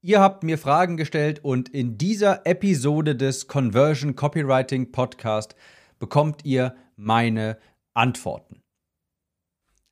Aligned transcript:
Ihr 0.00 0.20
habt 0.20 0.44
mir 0.44 0.58
Fragen 0.58 0.96
gestellt 0.96 1.40
und 1.42 1.68
in 1.70 1.98
dieser 1.98 2.46
Episode 2.46 3.16
des 3.16 3.48
Conversion 3.48 4.14
Copywriting 4.14 4.92
Podcast 4.92 5.56
bekommt 5.98 6.44
ihr 6.44 6.76
meine 6.94 7.58
Antworten. 7.94 8.62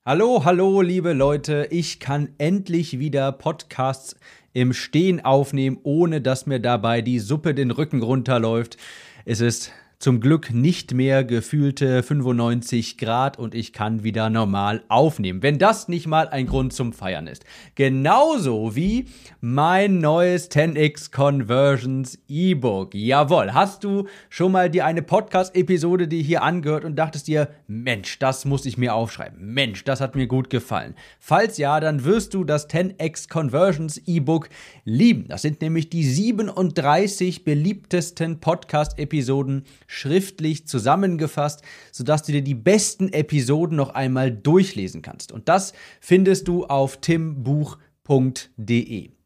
Hallo, 0.05 0.45
hallo, 0.45 0.81
liebe 0.81 1.13
Leute, 1.13 1.67
ich 1.73 1.99
kann 1.99 2.29
endlich 2.39 3.01
wieder 3.01 3.33
Podcasts 3.33 4.15
im 4.53 4.75
Stehen 4.75 5.25
aufnehmen, 5.25 5.81
ohne 5.83 6.21
dass 6.21 6.47
mir 6.47 6.61
dabei 6.61 7.03
die 7.03 7.19
Suppe 7.19 7.53
den 7.53 7.73
Rücken 7.73 8.01
runterläuft. 8.01 8.77
Es 9.25 9.41
ist 9.41 9.73
zum 9.99 10.21
Glück 10.21 10.53
nicht 10.53 10.93
mehr 10.93 11.25
gefühlte 11.25 12.03
95 12.03 12.99
Grad 12.99 13.39
und 13.39 13.55
ich 13.55 13.73
kann 13.73 14.03
wieder 14.03 14.29
normal 14.29 14.83
aufnehmen. 14.89 15.43
Wenn 15.43 15.59
das 15.59 15.89
nicht 15.89 16.07
mal 16.07 16.29
ein 16.29 16.47
Grund 16.47 16.75
zum 16.75 16.93
Feiern 16.93 17.27
ist. 17.27 17.45
Genauso 17.77 18.77
wie 18.77 19.07
mein 19.41 20.01
neues 20.01 20.51
10x 20.51 21.13
Conversions 21.13 22.19
E-Book. 22.29 22.95
Jawohl, 22.95 23.55
hast 23.55 23.85
du 23.85 24.07
schon 24.29 24.53
mal 24.53 24.69
dir 24.69 24.85
eine 24.85 25.03
Podcast-Episode, 25.03 26.09
die 26.09 26.23
hier 26.23 26.43
angehört 26.43 26.85
und 26.85 26.97
dachtest 26.97 27.27
dir, 27.27 27.49
Mensch, 27.67 28.19
das 28.19 28.45
muss 28.45 28.67
ich 28.67 28.77
mir 28.77 28.95
aufschreiben. 28.95 29.55
Mensch, 29.55 29.85
das 29.85 30.03
hat 30.03 30.15
mir 30.15 30.27
gut 30.27 30.51
gefallen. 30.51 30.95
Falls 31.19 31.57
ja, 31.57 31.81
dann 31.81 32.05
wirst 32.05 32.35
du 32.35 32.45
das 32.45 32.69
10x 32.69 33.31
Conversions 33.31 33.99
E-Book 34.07 34.51
lieben. 34.85 35.27
Das 35.29 35.43
sind 35.43 35.63
nämlich 35.63 35.89
die 35.89 36.05
37 36.05 37.45
beliebtesten 37.45 38.41
Podcast-Episoden 38.41 39.65
schriftlich 39.87 40.67
zusammengefasst, 40.67 41.63
sodass 41.93 42.23
du 42.23 42.33
dir 42.33 42.43
die 42.43 42.55
besten 42.55 43.13
Episoden 43.13 43.77
noch 43.77 43.91
einmal 43.91 44.31
durchlesen 44.31 45.03
kannst. 45.03 45.33
Und 45.33 45.49
das 45.49 45.73
findest 46.01 46.49
du 46.49 46.65
auf 46.67 47.01
timbuch.de 47.01 47.77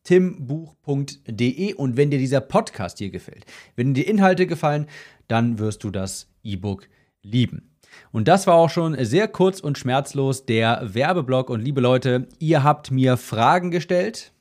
timbuch.de 0.02 1.74
und 1.74 1.96
wenn 1.96 2.10
dir 2.10 2.18
dieser 2.18 2.40
Podcast 2.40 2.98
hier 2.98 3.10
gefällt, 3.10 3.44
wenn 3.76 3.94
dir 3.94 4.08
Inhalte 4.08 4.46
gefallen, 4.46 4.86
dann 5.28 5.58
wirst 5.58 5.84
du 5.84 5.90
das 5.90 6.28
E-Book 6.42 6.88
lieben. 7.22 7.70
Und 8.12 8.28
das 8.28 8.46
war 8.46 8.54
auch 8.54 8.70
schon 8.70 8.96
sehr 9.04 9.28
kurz 9.28 9.60
und 9.60 9.78
schmerzlos 9.78 10.46
der 10.46 10.94
Werbeblock. 10.94 11.50
Und 11.50 11.60
liebe 11.60 11.80
Leute, 11.80 12.28
ihr 12.38 12.62
habt 12.62 12.90
mir 12.90 13.16
Fragen 13.16 13.70
gestellt 13.70 14.32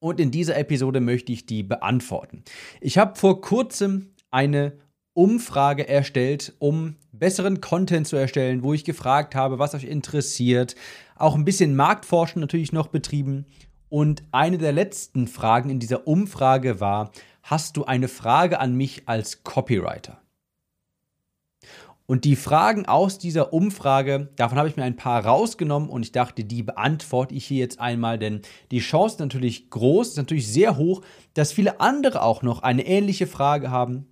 und 0.00 0.20
in 0.20 0.30
dieser 0.30 0.56
Episode 0.56 1.00
möchte 1.00 1.32
ich 1.32 1.46
die 1.46 1.62
beantworten. 1.62 2.42
Ich 2.80 2.98
habe 2.98 3.16
vor 3.16 3.40
kurzem 3.40 4.10
eine 4.30 4.72
Umfrage 5.14 5.88
erstellt, 5.88 6.54
um 6.58 6.96
besseren 7.12 7.60
Content 7.60 8.06
zu 8.06 8.16
erstellen, 8.16 8.62
wo 8.62 8.74
ich 8.74 8.84
gefragt 8.84 9.34
habe, 9.34 9.58
was 9.58 9.74
euch 9.74 9.84
interessiert, 9.84 10.74
auch 11.16 11.36
ein 11.36 11.44
bisschen 11.44 11.76
Marktforschen 11.76 12.40
natürlich 12.40 12.72
noch 12.72 12.88
betrieben. 12.88 13.46
Und 13.88 14.24
eine 14.32 14.58
der 14.58 14.72
letzten 14.72 15.28
Fragen 15.28 15.70
in 15.70 15.78
dieser 15.78 16.08
Umfrage 16.08 16.80
war, 16.80 17.12
hast 17.44 17.76
du 17.76 17.84
eine 17.84 18.08
Frage 18.08 18.58
an 18.58 18.74
mich 18.74 19.08
als 19.08 19.44
Copywriter? 19.44 20.20
Und 22.06 22.24
die 22.24 22.36
Fragen 22.36 22.84
aus 22.84 23.18
dieser 23.18 23.54
Umfrage, 23.54 24.28
davon 24.36 24.58
habe 24.58 24.68
ich 24.68 24.76
mir 24.76 24.82
ein 24.82 24.96
paar 24.96 25.24
rausgenommen 25.24 25.88
und 25.88 26.02
ich 26.02 26.12
dachte, 26.12 26.44
die 26.44 26.62
beantworte 26.62 27.34
ich 27.34 27.46
hier 27.46 27.58
jetzt 27.58 27.80
einmal, 27.80 28.18
denn 28.18 28.42
die 28.72 28.80
Chance 28.80 29.14
ist 29.14 29.20
natürlich 29.20 29.70
groß, 29.70 30.08
ist 30.08 30.16
natürlich 30.18 30.52
sehr 30.52 30.76
hoch, 30.76 31.02
dass 31.32 31.52
viele 31.52 31.80
andere 31.80 32.22
auch 32.22 32.42
noch 32.42 32.62
eine 32.62 32.84
ähnliche 32.84 33.26
Frage 33.26 33.70
haben 33.70 34.06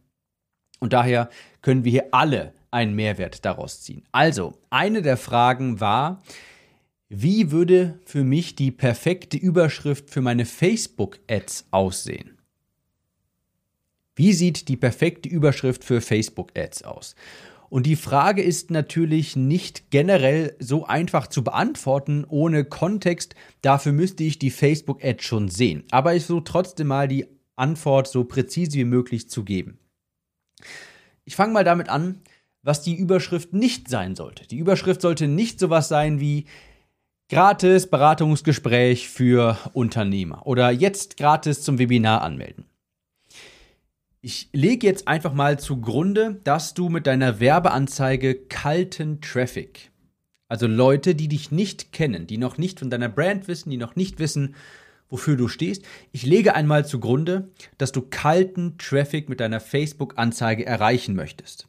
und 0.82 0.92
daher 0.92 1.30
können 1.62 1.84
wir 1.84 1.92
hier 1.92 2.08
alle 2.10 2.52
einen 2.72 2.96
Mehrwert 2.96 3.44
daraus 3.44 3.82
ziehen. 3.82 4.02
Also, 4.10 4.54
eine 4.68 5.00
der 5.00 5.16
Fragen 5.16 5.78
war, 5.78 6.20
wie 7.08 7.52
würde 7.52 8.00
für 8.04 8.24
mich 8.24 8.56
die 8.56 8.72
perfekte 8.72 9.36
Überschrift 9.36 10.10
für 10.10 10.22
meine 10.22 10.44
Facebook-Ads 10.44 11.66
aussehen? 11.70 12.36
Wie 14.16 14.32
sieht 14.32 14.66
die 14.66 14.76
perfekte 14.76 15.28
Überschrift 15.28 15.84
für 15.84 16.00
Facebook-Ads 16.00 16.82
aus? 16.82 17.14
Und 17.70 17.86
die 17.86 17.96
Frage 17.96 18.42
ist 18.42 18.72
natürlich 18.72 19.36
nicht 19.36 19.90
generell 19.90 20.56
so 20.58 20.84
einfach 20.84 21.28
zu 21.28 21.44
beantworten 21.44 22.26
ohne 22.28 22.64
Kontext. 22.64 23.36
Dafür 23.60 23.92
müsste 23.92 24.24
ich 24.24 24.40
die 24.40 24.50
Facebook-Ad 24.50 25.22
schon 25.22 25.48
sehen. 25.48 25.84
Aber 25.92 26.16
ich 26.16 26.24
versuche 26.24 26.44
trotzdem 26.44 26.88
mal 26.88 27.06
die 27.06 27.28
Antwort 27.54 28.08
so 28.08 28.24
präzise 28.24 28.72
wie 28.72 28.84
möglich 28.84 29.30
zu 29.30 29.44
geben. 29.44 29.78
Ich 31.24 31.36
fange 31.36 31.52
mal 31.52 31.64
damit 31.64 31.88
an, 31.88 32.20
was 32.62 32.82
die 32.82 32.94
Überschrift 32.94 33.52
nicht 33.52 33.88
sein 33.88 34.14
sollte. 34.14 34.46
Die 34.46 34.58
Überschrift 34.58 35.02
sollte 35.02 35.28
nicht 35.28 35.58
sowas 35.58 35.88
sein 35.88 36.20
wie 36.20 36.46
gratis 37.28 37.88
Beratungsgespräch 37.88 39.08
für 39.08 39.56
Unternehmer 39.72 40.46
oder 40.46 40.70
jetzt 40.70 41.16
gratis 41.16 41.62
zum 41.62 41.78
Webinar 41.78 42.22
anmelden. 42.22 42.66
Ich 44.20 44.50
lege 44.52 44.86
jetzt 44.86 45.08
einfach 45.08 45.32
mal 45.32 45.58
zugrunde, 45.58 46.40
dass 46.44 46.74
du 46.74 46.88
mit 46.88 47.08
deiner 47.08 47.40
Werbeanzeige 47.40 48.36
kalten 48.36 49.20
Traffic, 49.20 49.90
also 50.46 50.66
Leute, 50.66 51.14
die 51.14 51.26
dich 51.26 51.50
nicht 51.50 51.92
kennen, 51.92 52.26
die 52.26 52.38
noch 52.38 52.58
nicht 52.58 52.78
von 52.78 52.90
deiner 52.90 53.08
Brand 53.08 53.48
wissen, 53.48 53.70
die 53.70 53.78
noch 53.78 53.96
nicht 53.96 54.18
wissen, 54.18 54.54
wofür 55.12 55.36
du 55.36 55.46
stehst. 55.46 55.84
Ich 56.10 56.26
lege 56.26 56.56
einmal 56.56 56.84
zugrunde, 56.84 57.50
dass 57.78 57.92
du 57.92 58.00
kalten 58.00 58.78
Traffic 58.78 59.28
mit 59.28 59.38
deiner 59.38 59.60
Facebook-Anzeige 59.60 60.66
erreichen 60.66 61.14
möchtest. 61.14 61.68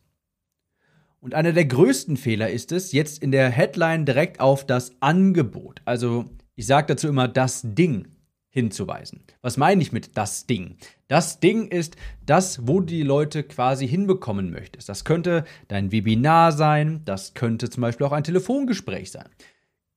Und 1.19 1.35
einer 1.35 1.53
der 1.53 1.65
größten 1.65 2.17
Fehler 2.17 2.49
ist 2.49 2.71
es, 2.71 2.91
jetzt 2.91 3.21
in 3.21 3.31
der 3.31 3.49
Headline 3.49 4.05
direkt 4.05 4.39
auf 4.39 4.65
das 4.65 4.93
Angebot, 4.99 5.81
also 5.85 6.25
ich 6.55 6.65
sage 6.67 6.87
dazu 6.87 7.07
immer 7.07 7.27
das 7.27 7.61
Ding, 7.63 8.07
hinzuweisen. 8.53 9.23
Was 9.41 9.57
meine 9.57 9.81
ich 9.81 9.91
mit 9.91 10.15
das 10.15 10.45
Ding? 10.45 10.77
Das 11.07 11.39
Ding 11.39 11.67
ist 11.69 11.95
das, 12.23 12.67
wo 12.67 12.81
du 12.81 12.85
die 12.85 13.01
Leute 13.01 13.41
quasi 13.41 13.87
hinbekommen 13.87 14.51
möchtest. 14.51 14.89
Das 14.89 15.05
könnte 15.05 15.43
dein 15.69 15.91
Webinar 15.91 16.51
sein, 16.51 17.01
das 17.05 17.33
könnte 17.33 17.71
zum 17.71 17.81
Beispiel 17.81 18.05
auch 18.05 18.11
ein 18.11 18.23
Telefongespräch 18.23 19.09
sein. 19.09 19.27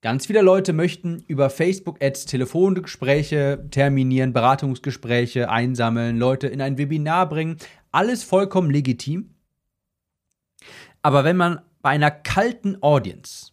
Ganz 0.06 0.26
viele 0.26 0.40
Leute 0.40 0.72
möchten 0.72 1.24
über 1.26 1.50
Facebook-Ads 1.50 2.26
Telefongespräche 2.26 3.66
terminieren, 3.72 4.32
Beratungsgespräche 4.32 5.50
einsammeln, 5.50 6.16
Leute 6.16 6.46
in 6.46 6.60
ein 6.60 6.78
Webinar 6.78 7.28
bringen. 7.28 7.56
Alles 7.90 8.22
vollkommen 8.22 8.70
legitim. 8.70 9.34
Aber 11.02 11.24
wenn 11.24 11.36
man 11.36 11.60
bei 11.82 11.90
einer 11.90 12.12
kalten 12.12 12.80
Audience 12.84 13.50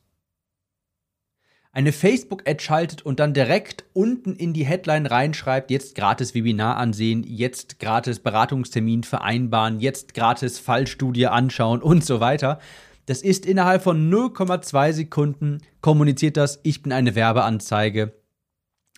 eine 1.72 1.92
Facebook-Ad 1.92 2.62
schaltet 2.62 3.02
und 3.02 3.20
dann 3.20 3.34
direkt 3.34 3.86
unten 3.94 4.36
in 4.36 4.54
die 4.54 4.64
Headline 4.64 5.08
reinschreibt, 5.08 5.72
jetzt 5.72 5.96
gratis 5.96 6.36
Webinar 6.36 6.78
ansehen, 6.78 7.24
jetzt 7.24 7.80
gratis 7.80 8.20
Beratungstermin 8.20 9.02
vereinbaren, 9.02 9.80
jetzt 9.80 10.14
gratis 10.14 10.60
Fallstudie 10.60 11.26
anschauen 11.26 11.82
und 11.82 12.06
so 12.06 12.20
weiter, 12.20 12.60
das 13.06 13.22
ist 13.22 13.46
innerhalb 13.46 13.84
von 13.84 14.12
0,2 14.12 14.94
Sekunden 14.94 15.60
kommuniziert 15.82 16.38
das, 16.38 16.60
ich 16.64 16.82
bin 16.82 16.92
eine 16.92 17.16
Werbeanzeige. 17.16 18.14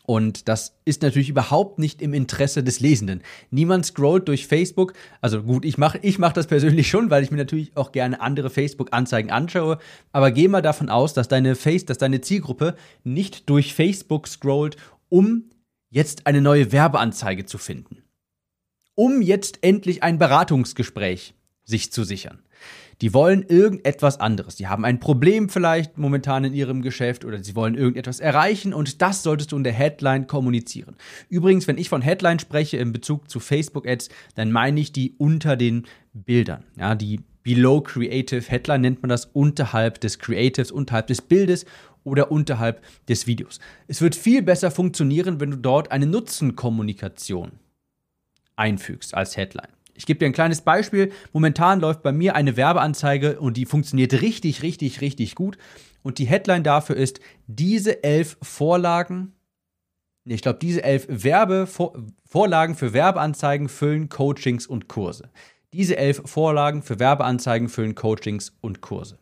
Und 0.05 0.47
das 0.47 0.77
ist 0.85 1.01
natürlich 1.01 1.29
überhaupt 1.29 1.79
nicht 1.79 1.99
im 1.99 2.13
Interesse 2.13 2.63
des 2.63 2.79
Lesenden. 2.79 3.23
Niemand 3.49 3.87
scrollt 3.87 4.27
durch 4.27 4.45
Facebook. 4.45 4.93
Also 5.19 5.41
gut, 5.41 5.65
ich 5.65 5.79
mache 5.79 5.97
ich 6.03 6.19
mach 6.19 6.31
das 6.31 6.45
persönlich 6.45 6.87
schon, 6.87 7.09
weil 7.09 7.23
ich 7.23 7.31
mir 7.31 7.37
natürlich 7.37 7.75
auch 7.75 7.91
gerne 7.91 8.21
andere 8.21 8.51
Facebook-Anzeigen 8.51 9.31
anschaue. 9.31 9.79
Aber 10.11 10.29
geh 10.29 10.47
mal 10.47 10.61
davon 10.61 10.89
aus, 10.89 11.15
dass 11.15 11.27
deine 11.27 11.55
Face, 11.55 11.85
dass 11.85 11.97
deine 11.97 12.21
Zielgruppe 12.21 12.75
nicht 13.03 13.49
durch 13.49 13.73
Facebook 13.73 14.27
scrollt, 14.27 14.77
um 15.09 15.49
jetzt 15.89 16.27
eine 16.27 16.41
neue 16.41 16.71
Werbeanzeige 16.71 17.45
zu 17.45 17.57
finden. 17.57 18.03
Um 18.93 19.23
jetzt 19.23 19.63
endlich 19.63 20.03
ein 20.03 20.19
Beratungsgespräch 20.19 21.33
sich 21.63 21.91
zu 21.91 22.03
sichern. 22.03 22.43
Die 23.01 23.13
wollen 23.13 23.43
irgendetwas 23.43 24.19
anderes. 24.19 24.55
Die 24.55 24.67
haben 24.67 24.85
ein 24.85 24.99
Problem 24.99 25.49
vielleicht 25.49 25.97
momentan 25.97 26.45
in 26.45 26.53
ihrem 26.53 26.81
Geschäft 26.81 27.25
oder 27.25 27.43
sie 27.43 27.55
wollen 27.55 27.75
irgendetwas 27.75 28.19
erreichen 28.19 28.73
und 28.73 29.01
das 29.01 29.23
solltest 29.23 29.51
du 29.51 29.57
in 29.57 29.63
der 29.63 29.73
Headline 29.73 30.27
kommunizieren. 30.27 30.95
Übrigens, 31.29 31.67
wenn 31.67 31.77
ich 31.77 31.89
von 31.89 32.01
Headline 32.01 32.39
spreche 32.39 32.77
in 32.77 32.93
Bezug 32.93 33.29
zu 33.29 33.39
Facebook 33.39 33.87
Ads, 33.87 34.09
dann 34.35 34.51
meine 34.51 34.79
ich 34.79 34.91
die 34.91 35.13
unter 35.17 35.55
den 35.55 35.85
Bildern. 36.13 36.63
Ja, 36.77 36.95
die 36.95 37.21
Below 37.43 37.81
Creative 37.81 38.49
Headline 38.49 38.81
nennt 38.81 39.01
man 39.03 39.09
das 39.09 39.25
unterhalb 39.25 39.99
des 40.01 40.17
Creatives, 40.17 40.71
unterhalb 40.71 41.07
des 41.07 41.21
Bildes 41.21 41.65
oder 42.03 42.31
unterhalb 42.31 42.81
des 43.07 43.27
Videos. 43.27 43.59
Es 43.87 44.01
wird 44.01 44.15
viel 44.15 44.41
besser 44.41 44.71
funktionieren, 44.71 45.39
wenn 45.39 45.51
du 45.51 45.57
dort 45.57 45.91
eine 45.91 46.05
Nutzenkommunikation 46.05 47.51
einfügst 48.55 49.13
als 49.13 49.37
Headline. 49.37 49.67
Ich 49.95 50.05
gebe 50.05 50.19
dir 50.19 50.25
ein 50.25 50.33
kleines 50.33 50.61
Beispiel. 50.61 51.11
Momentan 51.31 51.79
läuft 51.79 52.03
bei 52.03 52.11
mir 52.11 52.35
eine 52.35 52.57
Werbeanzeige 52.57 53.39
und 53.39 53.57
die 53.57 53.65
funktioniert 53.65 54.21
richtig, 54.21 54.61
richtig, 54.61 55.01
richtig 55.01 55.35
gut. 55.35 55.57
Und 56.03 56.19
die 56.19 56.25
Headline 56.25 56.63
dafür 56.63 56.97
ist, 56.97 57.19
diese 57.47 58.03
elf 58.03 58.37
Vorlagen, 58.41 59.33
ich 60.25 60.41
glaube, 60.41 60.59
diese 60.59 60.83
elf 60.83 61.07
Werbevorlagen 61.09 62.75
für 62.75 62.93
Werbeanzeigen 62.93 63.69
füllen 63.69 64.09
Coachings 64.09 64.67
und 64.67 64.87
Kurse. 64.87 65.29
Diese 65.73 65.97
elf 65.97 66.21
Vorlagen 66.25 66.83
für 66.83 66.99
Werbeanzeigen 66.99 67.69
füllen 67.69 67.95
Coachings 67.95 68.53
und 68.61 68.81
Kurse. 68.81 69.17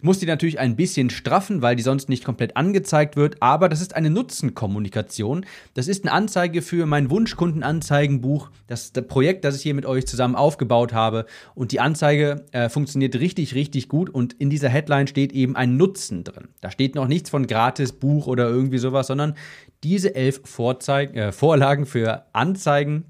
Ich 0.00 0.04
muss 0.04 0.20
die 0.20 0.26
natürlich 0.26 0.60
ein 0.60 0.76
bisschen 0.76 1.10
straffen, 1.10 1.60
weil 1.60 1.74
die 1.74 1.82
sonst 1.82 2.08
nicht 2.08 2.24
komplett 2.24 2.56
angezeigt 2.56 3.16
wird, 3.16 3.42
aber 3.42 3.68
das 3.68 3.80
ist 3.80 3.96
eine 3.96 4.10
Nutzenkommunikation. 4.10 5.44
Das 5.74 5.88
ist 5.88 6.04
eine 6.04 6.12
Anzeige 6.12 6.62
für 6.62 6.86
mein 6.86 7.10
Wunschkundenanzeigenbuch, 7.10 8.52
das, 8.68 8.92
das 8.92 9.08
Projekt, 9.08 9.44
das 9.44 9.56
ich 9.56 9.62
hier 9.62 9.74
mit 9.74 9.86
euch 9.86 10.06
zusammen 10.06 10.36
aufgebaut 10.36 10.92
habe. 10.92 11.26
Und 11.56 11.72
die 11.72 11.80
Anzeige 11.80 12.44
äh, 12.52 12.68
funktioniert 12.68 13.16
richtig, 13.16 13.56
richtig 13.56 13.88
gut. 13.88 14.08
Und 14.08 14.34
in 14.34 14.50
dieser 14.50 14.68
Headline 14.68 15.08
steht 15.08 15.32
eben 15.32 15.56
ein 15.56 15.76
Nutzen 15.76 16.22
drin. 16.22 16.46
Da 16.60 16.70
steht 16.70 16.94
noch 16.94 17.08
nichts 17.08 17.28
von 17.28 17.48
gratis 17.48 17.90
Buch 17.90 18.28
oder 18.28 18.48
irgendwie 18.48 18.78
sowas, 18.78 19.08
sondern 19.08 19.34
diese 19.82 20.14
elf 20.14 20.42
Vorzeig 20.44 21.16
äh, 21.16 21.32
Vorlagen 21.32 21.86
für 21.86 22.24
Anzeigen 22.32 23.02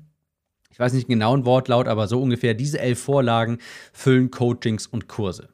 ich 0.70 0.80
weiß 0.80 0.92
nicht 0.92 1.08
den 1.08 1.18
genauen 1.18 1.44
Wortlaut, 1.44 1.88
aber 1.88 2.06
so 2.06 2.22
ungefähr 2.22 2.54
diese 2.54 2.78
elf 2.78 3.00
Vorlagen 3.00 3.58
füllen 3.92 4.30
Coachings 4.30 4.86
und 4.86 5.08
Kurse. 5.08 5.48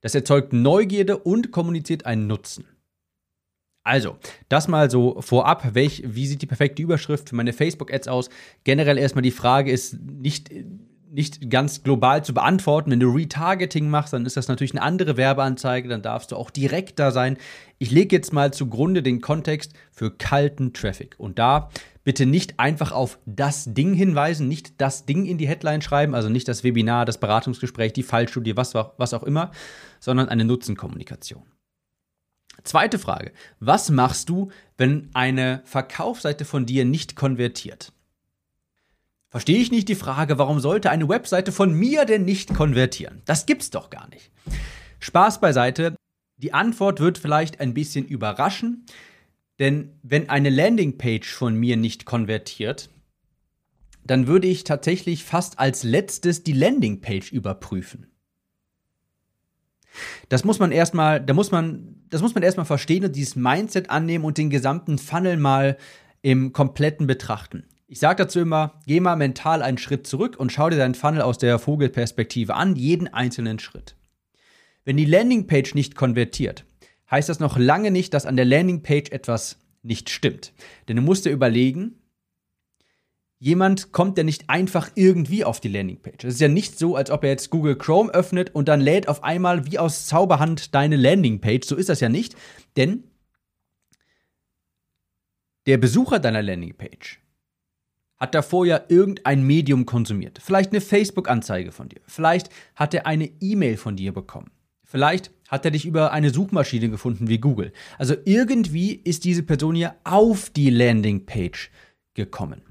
Das 0.00 0.14
erzeugt 0.14 0.52
Neugierde 0.52 1.18
und 1.18 1.50
kommuniziert 1.50 2.06
einen 2.06 2.26
Nutzen. 2.26 2.64
Also, 3.84 4.18
das 4.50 4.68
mal 4.68 4.90
so 4.90 5.20
vorab. 5.22 5.74
Welch, 5.74 6.02
wie 6.04 6.26
sieht 6.26 6.42
die 6.42 6.46
perfekte 6.46 6.82
Überschrift 6.82 7.30
für 7.30 7.36
meine 7.36 7.54
Facebook-Ads 7.54 8.08
aus? 8.08 8.28
Generell 8.64 8.98
erstmal 8.98 9.22
die 9.22 9.30
Frage 9.30 9.72
ist 9.72 9.98
nicht, 9.98 10.50
nicht 11.10 11.50
ganz 11.50 11.82
global 11.82 12.24
zu 12.24 12.34
beantworten. 12.34 12.90
Wenn 12.90 13.00
du 13.00 13.10
Retargeting 13.10 13.88
machst, 13.88 14.12
dann 14.12 14.26
ist 14.26 14.36
das 14.36 14.48
natürlich 14.48 14.72
eine 14.72 14.82
andere 14.82 15.16
Werbeanzeige, 15.16 15.88
dann 15.88 16.02
darfst 16.02 16.32
du 16.32 16.36
auch 16.36 16.50
direkter 16.50 17.12
sein. 17.12 17.36
Ich 17.78 17.90
lege 17.90 18.16
jetzt 18.16 18.32
mal 18.32 18.52
zugrunde 18.52 19.02
den 19.02 19.20
Kontext 19.20 19.74
für 19.90 20.10
kalten 20.10 20.72
Traffic. 20.72 21.14
Und 21.18 21.38
da 21.38 21.70
bitte 22.04 22.26
nicht 22.26 22.58
einfach 22.58 22.92
auf 22.92 23.18
das 23.26 23.74
Ding 23.74 23.92
hinweisen, 23.94 24.48
nicht 24.48 24.80
das 24.80 25.04
Ding 25.04 25.26
in 25.26 25.38
die 25.38 25.48
Headline 25.48 25.82
schreiben, 25.82 26.14
also 26.14 26.28
nicht 26.28 26.48
das 26.48 26.64
Webinar, 26.64 27.04
das 27.04 27.18
Beratungsgespräch, 27.18 27.92
die 27.92 28.02
Fallstudie, 28.02 28.56
was, 28.56 28.74
was 28.74 29.14
auch 29.14 29.22
immer, 29.22 29.50
sondern 30.00 30.28
eine 30.28 30.44
Nutzenkommunikation. 30.44 31.42
Zweite 32.64 32.98
Frage. 32.98 33.32
Was 33.60 33.90
machst 33.90 34.28
du, 34.28 34.50
wenn 34.76 35.10
eine 35.14 35.60
Verkaufsseite 35.64 36.44
von 36.44 36.66
dir 36.66 36.84
nicht 36.84 37.14
konvertiert? 37.14 37.92
Verstehe 39.30 39.58
ich 39.58 39.70
nicht 39.70 39.88
die 39.88 39.94
Frage, 39.94 40.38
warum 40.38 40.58
sollte 40.58 40.90
eine 40.90 41.08
Webseite 41.08 41.52
von 41.52 41.72
mir 41.74 42.06
denn 42.06 42.24
nicht 42.24 42.54
konvertieren? 42.54 43.20
Das 43.26 43.44
gibt's 43.44 43.70
doch 43.70 43.90
gar 43.90 44.08
nicht. 44.08 44.30
Spaß 45.00 45.40
beiseite. 45.40 45.96
Die 46.38 46.54
Antwort 46.54 47.00
wird 47.00 47.18
vielleicht 47.18 47.60
ein 47.60 47.74
bisschen 47.74 48.06
überraschen. 48.06 48.86
Denn 49.58 49.98
wenn 50.02 50.30
eine 50.30 50.50
Landingpage 50.50 51.30
von 51.30 51.56
mir 51.56 51.76
nicht 51.76 52.04
konvertiert, 52.04 52.90
dann 54.04 54.26
würde 54.26 54.46
ich 54.46 54.64
tatsächlich 54.64 55.24
fast 55.24 55.58
als 55.58 55.82
letztes 55.82 56.42
die 56.42 56.52
Landingpage 56.52 57.32
überprüfen. 57.32 58.06
Das 60.28 60.44
muss 60.44 60.58
man 60.58 60.72
erstmal, 60.72 61.20
da 61.20 61.34
muss 61.34 61.50
man, 61.50 61.96
das 62.08 62.22
muss 62.22 62.34
man 62.34 62.44
erstmal 62.44 62.66
verstehen 62.66 63.04
und 63.04 63.16
dieses 63.16 63.36
Mindset 63.36 63.90
annehmen 63.90 64.24
und 64.24 64.38
den 64.38 64.48
gesamten 64.48 64.96
Funnel 64.96 65.36
mal 65.36 65.76
im 66.22 66.52
kompletten 66.52 67.06
betrachten. 67.06 67.64
Ich 67.90 68.00
sage 68.00 68.22
dazu 68.22 68.40
immer, 68.40 68.78
geh 68.86 69.00
mal 69.00 69.16
mental 69.16 69.62
einen 69.62 69.78
Schritt 69.78 70.06
zurück 70.06 70.36
und 70.38 70.52
schau 70.52 70.68
dir 70.68 70.76
deinen 70.76 70.94
Funnel 70.94 71.22
aus 71.22 71.38
der 71.38 71.58
Vogelperspektive 71.58 72.54
an, 72.54 72.76
jeden 72.76 73.08
einzelnen 73.08 73.58
Schritt. 73.58 73.96
Wenn 74.84 74.98
die 74.98 75.06
Landingpage 75.06 75.74
nicht 75.74 75.94
konvertiert, 75.94 76.66
heißt 77.10 77.30
das 77.30 77.40
noch 77.40 77.56
lange 77.56 77.90
nicht, 77.90 78.12
dass 78.12 78.26
an 78.26 78.36
der 78.36 78.44
Landingpage 78.44 79.10
etwas 79.10 79.58
nicht 79.82 80.10
stimmt. 80.10 80.52
Denn 80.86 80.96
du 80.96 81.02
musst 81.02 81.24
dir 81.24 81.30
überlegen, 81.30 81.94
jemand 83.38 83.90
kommt 83.90 84.18
ja 84.18 84.24
nicht 84.24 84.50
einfach 84.50 84.90
irgendwie 84.94 85.46
auf 85.46 85.58
die 85.58 85.68
Landingpage. 85.68 86.24
Es 86.24 86.34
ist 86.34 86.40
ja 86.40 86.48
nicht 86.48 86.78
so, 86.78 86.94
als 86.94 87.10
ob 87.10 87.24
er 87.24 87.30
jetzt 87.30 87.48
Google 87.48 87.76
Chrome 87.76 88.12
öffnet 88.12 88.54
und 88.54 88.68
dann 88.68 88.82
lädt 88.82 89.08
auf 89.08 89.24
einmal 89.24 89.64
wie 89.64 89.78
aus 89.78 90.04
Zauberhand 90.04 90.74
deine 90.74 90.96
Landingpage. 90.96 91.66
So 91.66 91.74
ist 91.74 91.88
das 91.88 92.00
ja 92.00 92.10
nicht, 92.10 92.36
denn 92.76 93.04
der 95.64 95.78
Besucher 95.78 96.18
deiner 96.18 96.42
Landingpage 96.42 97.20
hat 98.18 98.34
davor 98.34 98.66
ja 98.66 98.80
irgendein 98.88 99.42
Medium 99.42 99.86
konsumiert. 99.86 100.40
Vielleicht 100.42 100.72
eine 100.72 100.80
Facebook-Anzeige 100.80 101.72
von 101.72 101.88
dir. 101.88 102.00
Vielleicht 102.06 102.50
hat 102.74 102.94
er 102.94 103.06
eine 103.06 103.30
E-Mail 103.40 103.76
von 103.76 103.96
dir 103.96 104.12
bekommen. 104.12 104.50
Vielleicht 104.84 105.30
hat 105.48 105.64
er 105.64 105.70
dich 105.70 105.86
über 105.86 106.12
eine 106.12 106.30
Suchmaschine 106.30 106.90
gefunden 106.90 107.28
wie 107.28 107.38
Google. 107.38 107.72
Also 107.98 108.14
irgendwie 108.24 108.92
ist 108.92 109.24
diese 109.24 109.42
Person 109.42 109.76
ja 109.76 109.94
auf 110.04 110.50
die 110.50 110.70
Landingpage 110.70 111.70
gekommen. 112.14 112.62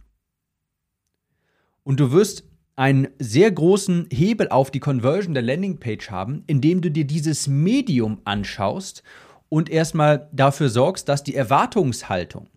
Und 1.83 1.99
du 1.99 2.11
wirst 2.11 2.43
einen 2.75 3.07
sehr 3.17 3.51
großen 3.51 4.07
Hebel 4.11 4.49
auf 4.49 4.69
die 4.71 4.79
Conversion 4.79 5.33
der 5.33 5.43
Landingpage 5.43 6.11
haben, 6.11 6.43
indem 6.45 6.81
du 6.81 6.91
dir 6.91 7.05
dieses 7.05 7.47
Medium 7.47 8.21
anschaust 8.25 9.03
und 9.49 9.69
erstmal 9.69 10.29
dafür 10.31 10.69
sorgst, 10.69 11.09
dass 11.09 11.23
die 11.23 11.35
Erwartungshaltung, 11.35 12.49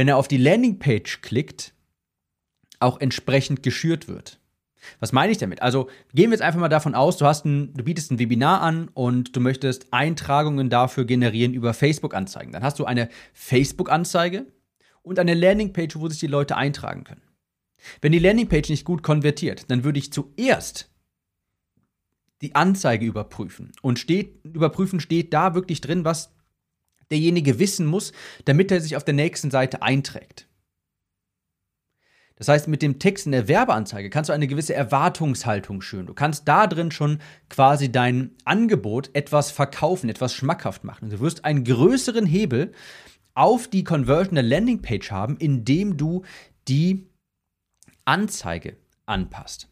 wenn 0.00 0.08
er 0.08 0.16
auf 0.16 0.28
die 0.28 0.38
Landingpage 0.38 1.20
klickt, 1.20 1.74
auch 2.78 3.02
entsprechend 3.02 3.62
geschürt 3.62 4.08
wird. 4.08 4.40
Was 4.98 5.12
meine 5.12 5.30
ich 5.30 5.36
damit? 5.36 5.60
Also 5.60 5.90
gehen 6.14 6.30
wir 6.30 6.36
jetzt 6.36 6.40
einfach 6.40 6.58
mal 6.58 6.70
davon 6.70 6.94
aus, 6.94 7.18
du, 7.18 7.26
hast 7.26 7.44
ein, 7.44 7.74
du 7.74 7.84
bietest 7.84 8.10
ein 8.10 8.18
Webinar 8.18 8.62
an 8.62 8.88
und 8.94 9.36
du 9.36 9.40
möchtest 9.40 9.92
Eintragungen 9.92 10.70
dafür 10.70 11.04
generieren 11.04 11.52
über 11.52 11.74
Facebook-Anzeigen. 11.74 12.50
Dann 12.50 12.62
hast 12.62 12.78
du 12.78 12.86
eine 12.86 13.10
Facebook-Anzeige 13.34 14.46
und 15.02 15.18
eine 15.18 15.34
Landingpage, 15.34 15.96
wo 15.96 16.08
sich 16.08 16.20
die 16.20 16.28
Leute 16.28 16.56
eintragen 16.56 17.04
können. 17.04 17.20
Wenn 18.00 18.12
die 18.12 18.20
Landingpage 18.20 18.70
nicht 18.70 18.86
gut 18.86 19.02
konvertiert, 19.02 19.70
dann 19.70 19.84
würde 19.84 19.98
ich 19.98 20.14
zuerst 20.14 20.88
die 22.40 22.54
Anzeige 22.54 23.04
überprüfen. 23.04 23.72
Und 23.82 23.98
steht, 23.98 24.42
überprüfen 24.46 24.98
steht 24.98 25.34
da 25.34 25.54
wirklich 25.54 25.82
drin, 25.82 26.06
was 26.06 26.32
derjenige 27.10 27.58
wissen 27.58 27.86
muss, 27.86 28.12
damit 28.44 28.70
er 28.70 28.80
sich 28.80 28.96
auf 28.96 29.04
der 29.04 29.14
nächsten 29.14 29.50
Seite 29.50 29.82
einträgt. 29.82 30.46
Das 32.40 32.48
heißt, 32.48 32.68
mit 32.68 32.80
dem 32.80 32.98
Text 32.98 33.26
in 33.26 33.32
der 33.32 33.48
Werbeanzeige 33.48 34.08
kannst 34.08 34.30
du 34.30 34.32
eine 34.32 34.46
gewisse 34.46 34.72
Erwartungshaltung 34.72 35.82
schüren. 35.82 36.06
Du 36.06 36.14
kannst 36.14 36.48
da 36.48 36.66
drin 36.66 36.90
schon 36.90 37.18
quasi 37.50 37.92
dein 37.92 38.30
Angebot 38.46 39.10
etwas 39.12 39.50
verkaufen, 39.50 40.08
etwas 40.08 40.32
schmackhaft 40.32 40.82
machen. 40.82 41.10
Du 41.10 41.20
wirst 41.20 41.44
einen 41.44 41.64
größeren 41.64 42.24
Hebel 42.24 42.72
auf 43.34 43.68
die 43.68 43.84
Conversion 43.84 44.36
der 44.36 44.44
Landingpage 44.44 45.10
haben, 45.10 45.36
indem 45.36 45.98
du 45.98 46.24
die 46.66 47.10
Anzeige 48.06 48.78
anpasst. 49.04 49.68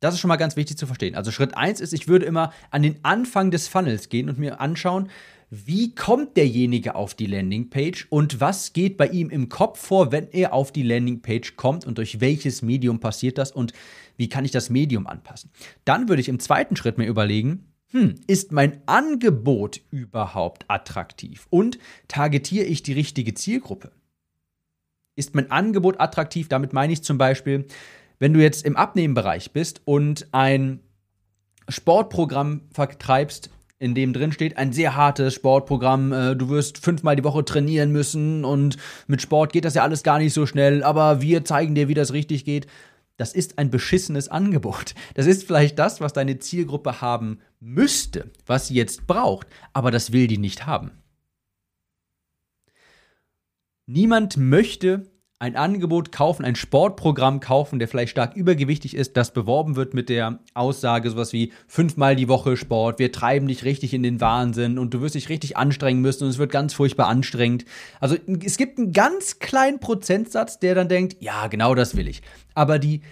Das 0.00 0.12
ist 0.12 0.20
schon 0.20 0.28
mal 0.28 0.36
ganz 0.36 0.56
wichtig 0.56 0.76
zu 0.76 0.86
verstehen. 0.86 1.14
Also 1.14 1.30
Schritt 1.30 1.56
1 1.56 1.80
ist, 1.80 1.94
ich 1.94 2.06
würde 2.06 2.26
immer 2.26 2.52
an 2.70 2.82
den 2.82 3.02
Anfang 3.02 3.50
des 3.50 3.66
Funnels 3.66 4.10
gehen 4.10 4.28
und 4.28 4.38
mir 4.38 4.60
anschauen, 4.60 5.10
wie 5.50 5.94
kommt 5.94 6.36
derjenige 6.36 6.94
auf 6.94 7.14
die 7.14 7.26
Landingpage 7.26 8.06
und 8.10 8.40
was 8.40 8.72
geht 8.72 8.96
bei 8.96 9.08
ihm 9.08 9.30
im 9.30 9.48
Kopf 9.48 9.80
vor, 9.80 10.12
wenn 10.12 10.28
er 10.30 10.52
auf 10.52 10.72
die 10.72 10.82
Landingpage 10.82 11.56
kommt 11.56 11.86
und 11.86 11.96
durch 11.98 12.20
welches 12.20 12.60
Medium 12.60 13.00
passiert 13.00 13.38
das 13.38 13.52
und 13.52 13.72
wie 14.16 14.28
kann 14.28 14.44
ich 14.44 14.50
das 14.50 14.68
Medium 14.68 15.06
anpassen. 15.06 15.50
Dann 15.84 16.08
würde 16.08 16.20
ich 16.20 16.28
im 16.28 16.40
zweiten 16.40 16.76
Schritt 16.76 16.98
mir 16.98 17.06
überlegen, 17.06 17.72
hm, 17.90 18.16
ist 18.26 18.52
mein 18.52 18.82
Angebot 18.86 19.80
überhaupt 19.90 20.66
attraktiv 20.68 21.46
und 21.48 21.78
targetiere 22.06 22.66
ich 22.66 22.82
die 22.82 22.92
richtige 22.92 23.32
Zielgruppe? 23.32 23.92
Ist 25.16 25.34
mein 25.34 25.50
Angebot 25.50 25.98
attraktiv? 25.98 26.48
Damit 26.48 26.74
meine 26.74 26.92
ich 26.92 27.02
zum 27.02 27.16
Beispiel, 27.16 27.66
wenn 28.18 28.34
du 28.34 28.40
jetzt 28.40 28.66
im 28.66 28.76
Abnehmenbereich 28.76 29.52
bist 29.52 29.80
und 29.86 30.28
ein 30.32 30.80
Sportprogramm 31.68 32.62
vertreibst, 32.72 33.50
in 33.78 33.94
dem 33.94 34.12
drin 34.12 34.32
steht, 34.32 34.56
ein 34.56 34.72
sehr 34.72 34.96
hartes 34.96 35.34
Sportprogramm. 35.34 36.12
Äh, 36.12 36.36
du 36.36 36.48
wirst 36.48 36.78
fünfmal 36.78 37.16
die 37.16 37.24
Woche 37.24 37.44
trainieren 37.44 37.92
müssen 37.92 38.44
und 38.44 38.76
mit 39.06 39.22
Sport 39.22 39.52
geht 39.52 39.64
das 39.64 39.74
ja 39.74 39.82
alles 39.82 40.02
gar 40.02 40.18
nicht 40.18 40.32
so 40.32 40.46
schnell, 40.46 40.82
aber 40.82 41.20
wir 41.20 41.44
zeigen 41.44 41.74
dir, 41.74 41.88
wie 41.88 41.94
das 41.94 42.12
richtig 42.12 42.44
geht. 42.44 42.66
Das 43.16 43.34
ist 43.34 43.58
ein 43.58 43.70
beschissenes 43.70 44.28
Angebot. 44.28 44.94
Das 45.14 45.26
ist 45.26 45.44
vielleicht 45.44 45.78
das, 45.78 46.00
was 46.00 46.12
deine 46.12 46.38
Zielgruppe 46.38 47.00
haben 47.00 47.40
müsste, 47.60 48.30
was 48.46 48.68
sie 48.68 48.74
jetzt 48.74 49.06
braucht, 49.06 49.48
aber 49.72 49.90
das 49.90 50.12
will 50.12 50.28
die 50.28 50.38
nicht 50.38 50.66
haben. 50.66 50.92
Niemand 53.86 54.36
möchte 54.36 55.10
ein 55.40 55.54
Angebot 55.54 56.10
kaufen, 56.10 56.44
ein 56.44 56.56
Sportprogramm 56.56 57.38
kaufen, 57.38 57.78
der 57.78 57.86
vielleicht 57.86 58.10
stark 58.10 58.34
übergewichtig 58.34 58.96
ist, 58.96 59.16
das 59.16 59.32
beworben 59.32 59.76
wird 59.76 59.94
mit 59.94 60.08
der 60.08 60.40
Aussage 60.54 61.10
sowas 61.10 61.32
wie 61.32 61.52
fünfmal 61.68 62.16
die 62.16 62.28
Woche 62.28 62.56
Sport, 62.56 62.98
wir 62.98 63.12
treiben 63.12 63.46
dich 63.46 63.64
richtig 63.64 63.94
in 63.94 64.02
den 64.02 64.20
Wahnsinn 64.20 64.78
und 64.78 64.94
du 64.94 65.00
wirst 65.00 65.14
dich 65.14 65.28
richtig 65.28 65.56
anstrengen 65.56 66.00
müssen 66.00 66.24
und 66.24 66.30
es 66.30 66.38
wird 66.38 66.50
ganz 66.50 66.74
furchtbar 66.74 67.06
anstrengend. 67.06 67.64
Also 68.00 68.16
es 68.44 68.56
gibt 68.56 68.78
einen 68.78 68.92
ganz 68.92 69.38
kleinen 69.38 69.78
Prozentsatz, 69.78 70.58
der 70.58 70.74
dann 70.74 70.88
denkt, 70.88 71.16
ja, 71.20 71.46
genau 71.46 71.76
das 71.76 71.96
will 71.96 72.08
ich. 72.08 72.22
Aber 72.54 72.80
die 72.80 73.02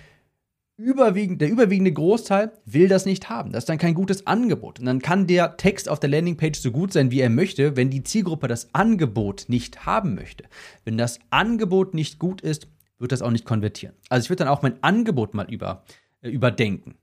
überwiegend, 0.76 1.40
der 1.40 1.50
überwiegende 1.50 1.92
Großteil 1.92 2.52
will 2.64 2.88
das 2.88 3.06
nicht 3.06 3.28
haben. 3.28 3.52
Das 3.52 3.62
ist 3.62 3.68
dann 3.68 3.78
kein 3.78 3.94
gutes 3.94 4.26
Angebot. 4.26 4.78
Und 4.78 4.86
dann 4.86 5.00
kann 5.00 5.26
der 5.26 5.56
Text 5.56 5.88
auf 5.88 6.00
der 6.00 6.10
Landingpage 6.10 6.58
so 6.58 6.70
gut 6.70 6.92
sein, 6.92 7.10
wie 7.10 7.20
er 7.20 7.30
möchte, 7.30 7.76
wenn 7.76 7.90
die 7.90 8.02
Zielgruppe 8.02 8.48
das 8.48 8.74
Angebot 8.74 9.46
nicht 9.48 9.86
haben 9.86 10.14
möchte. 10.14 10.44
Wenn 10.84 10.98
das 10.98 11.18
Angebot 11.30 11.94
nicht 11.94 12.18
gut 12.18 12.40
ist, 12.40 12.68
wird 12.98 13.12
das 13.12 13.22
auch 13.22 13.30
nicht 13.30 13.44
konvertieren. 13.44 13.94
Also 14.08 14.24
ich 14.24 14.30
würde 14.30 14.44
dann 14.44 14.52
auch 14.52 14.62
mein 14.62 14.82
Angebot 14.82 15.34
mal 15.34 15.50
über, 15.50 15.84
äh, 16.22 16.28
überdenken. 16.28 16.96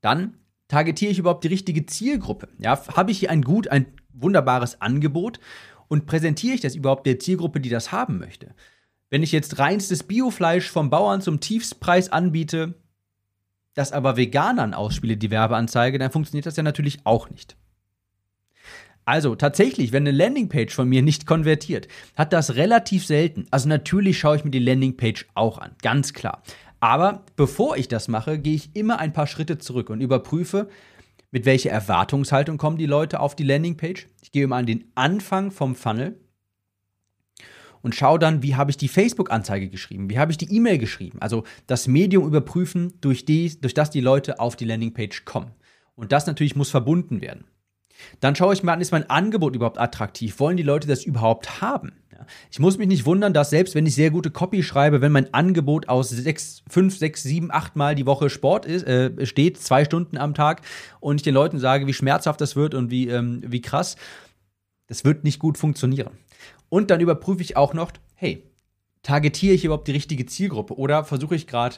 Dann 0.00 0.34
Targetiere 0.68 1.12
ich 1.12 1.18
überhaupt 1.18 1.44
die 1.44 1.48
richtige 1.48 1.86
Zielgruppe? 1.86 2.48
Ja, 2.58 2.80
habe 2.96 3.10
ich 3.10 3.20
hier 3.20 3.30
ein 3.30 3.42
gut, 3.42 3.68
ein 3.68 3.86
wunderbares 4.12 4.80
Angebot 4.80 5.38
und 5.88 6.06
präsentiere 6.06 6.54
ich 6.54 6.60
das 6.60 6.74
überhaupt 6.74 7.06
der 7.06 7.18
Zielgruppe, 7.18 7.60
die 7.60 7.68
das 7.68 7.92
haben 7.92 8.18
möchte? 8.18 8.54
Wenn 9.08 9.22
ich 9.22 9.32
jetzt 9.32 9.58
reinstes 9.58 10.02
Biofleisch 10.02 10.70
vom 10.70 10.90
Bauern 10.90 11.20
zum 11.20 11.40
Tiefstpreis 11.40 12.10
anbiete, 12.10 12.74
das 13.74 13.92
aber 13.92 14.16
Veganern 14.16 14.74
ausspiele, 14.74 15.16
die 15.16 15.30
Werbeanzeige, 15.30 15.98
dann 15.98 16.10
funktioniert 16.10 16.46
das 16.46 16.56
ja 16.56 16.62
natürlich 16.62 17.00
auch 17.04 17.30
nicht. 17.30 17.56
Also 19.04 19.36
tatsächlich, 19.36 19.92
wenn 19.92 20.02
eine 20.02 20.16
Landingpage 20.16 20.74
von 20.74 20.88
mir 20.88 21.02
nicht 21.02 21.26
konvertiert, 21.26 21.86
hat 22.16 22.32
das 22.32 22.56
relativ 22.56 23.06
selten. 23.06 23.46
Also 23.52 23.68
natürlich 23.68 24.18
schaue 24.18 24.36
ich 24.36 24.44
mir 24.44 24.50
die 24.50 24.58
Landingpage 24.58 25.26
auch 25.34 25.58
an, 25.58 25.76
ganz 25.80 26.12
klar. 26.12 26.42
Aber 26.80 27.24
bevor 27.36 27.76
ich 27.76 27.86
das 27.86 28.08
mache, 28.08 28.40
gehe 28.40 28.56
ich 28.56 28.74
immer 28.74 28.98
ein 28.98 29.12
paar 29.12 29.28
Schritte 29.28 29.58
zurück 29.58 29.90
und 29.90 30.00
überprüfe, 30.00 30.68
mit 31.30 31.44
welcher 31.44 31.70
Erwartungshaltung 31.70 32.58
kommen 32.58 32.78
die 32.78 32.86
Leute 32.86 33.20
auf 33.20 33.36
die 33.36 33.44
Landingpage. 33.44 34.08
Ich 34.22 34.32
gehe 34.32 34.44
immer 34.44 34.56
an 34.56 34.66
den 34.66 34.90
Anfang 34.96 35.52
vom 35.52 35.76
Funnel 35.76 36.18
und 37.82 37.94
schaue 37.94 38.18
dann, 38.18 38.42
wie 38.42 38.56
habe 38.56 38.70
ich 38.70 38.76
die 38.76 38.88
Facebook-Anzeige 38.88 39.68
geschrieben, 39.68 40.10
wie 40.10 40.18
habe 40.18 40.32
ich 40.32 40.38
die 40.38 40.54
E-Mail 40.54 40.78
geschrieben. 40.78 41.18
Also 41.20 41.44
das 41.66 41.86
Medium 41.86 42.26
überprüfen, 42.26 42.94
durch, 43.00 43.24
die, 43.24 43.60
durch 43.60 43.74
das 43.74 43.90
die 43.90 44.00
Leute 44.00 44.40
auf 44.40 44.56
die 44.56 44.64
Landingpage 44.64 45.24
kommen. 45.24 45.52
Und 45.94 46.12
das 46.12 46.26
natürlich 46.26 46.56
muss 46.56 46.70
verbunden 46.70 47.20
werden. 47.20 47.44
Dann 48.20 48.36
schaue 48.36 48.52
ich 48.52 48.62
mir 48.62 48.72
an, 48.72 48.80
ist 48.80 48.92
mein 48.92 49.08
Angebot 49.08 49.54
überhaupt 49.54 49.78
attraktiv? 49.78 50.38
Wollen 50.38 50.56
die 50.56 50.62
Leute 50.62 50.86
das 50.86 51.04
überhaupt 51.04 51.62
haben? 51.62 51.92
Ich 52.50 52.58
muss 52.58 52.78
mich 52.78 52.88
nicht 52.88 53.06
wundern, 53.06 53.32
dass 53.32 53.50
selbst 53.50 53.74
wenn 53.74 53.86
ich 53.86 53.94
sehr 53.94 54.10
gute 54.10 54.30
Copy 54.30 54.62
schreibe, 54.62 55.00
wenn 55.00 55.12
mein 55.12 55.32
Angebot 55.34 55.88
aus 55.88 56.08
sechs, 56.08 56.62
fünf, 56.68 56.96
sechs, 56.96 57.22
sieben, 57.22 57.50
acht 57.50 57.76
Mal 57.76 57.94
die 57.94 58.06
Woche 58.06 58.30
Sport 58.30 58.66
ist, 58.66 58.84
äh, 58.84 59.26
steht, 59.26 59.58
zwei 59.58 59.84
Stunden 59.84 60.16
am 60.16 60.34
Tag, 60.34 60.62
und 61.00 61.16
ich 61.16 61.22
den 61.22 61.34
Leuten 61.34 61.58
sage, 61.58 61.86
wie 61.86 61.92
schmerzhaft 61.92 62.40
das 62.40 62.56
wird 62.56 62.74
und 62.74 62.90
wie, 62.90 63.08
ähm, 63.08 63.42
wie 63.46 63.60
krass, 63.60 63.96
das 64.86 65.04
wird 65.04 65.24
nicht 65.24 65.38
gut 65.38 65.58
funktionieren. 65.58 66.10
Und 66.68 66.90
dann 66.90 67.00
überprüfe 67.00 67.42
ich 67.42 67.56
auch 67.56 67.74
noch, 67.74 67.92
hey, 68.14 68.44
targetiere 69.02 69.54
ich 69.54 69.64
überhaupt 69.64 69.88
die 69.88 69.92
richtige 69.92 70.26
Zielgruppe 70.26 70.76
oder 70.76 71.04
versuche 71.04 71.36
ich 71.36 71.46
gerade 71.46 71.76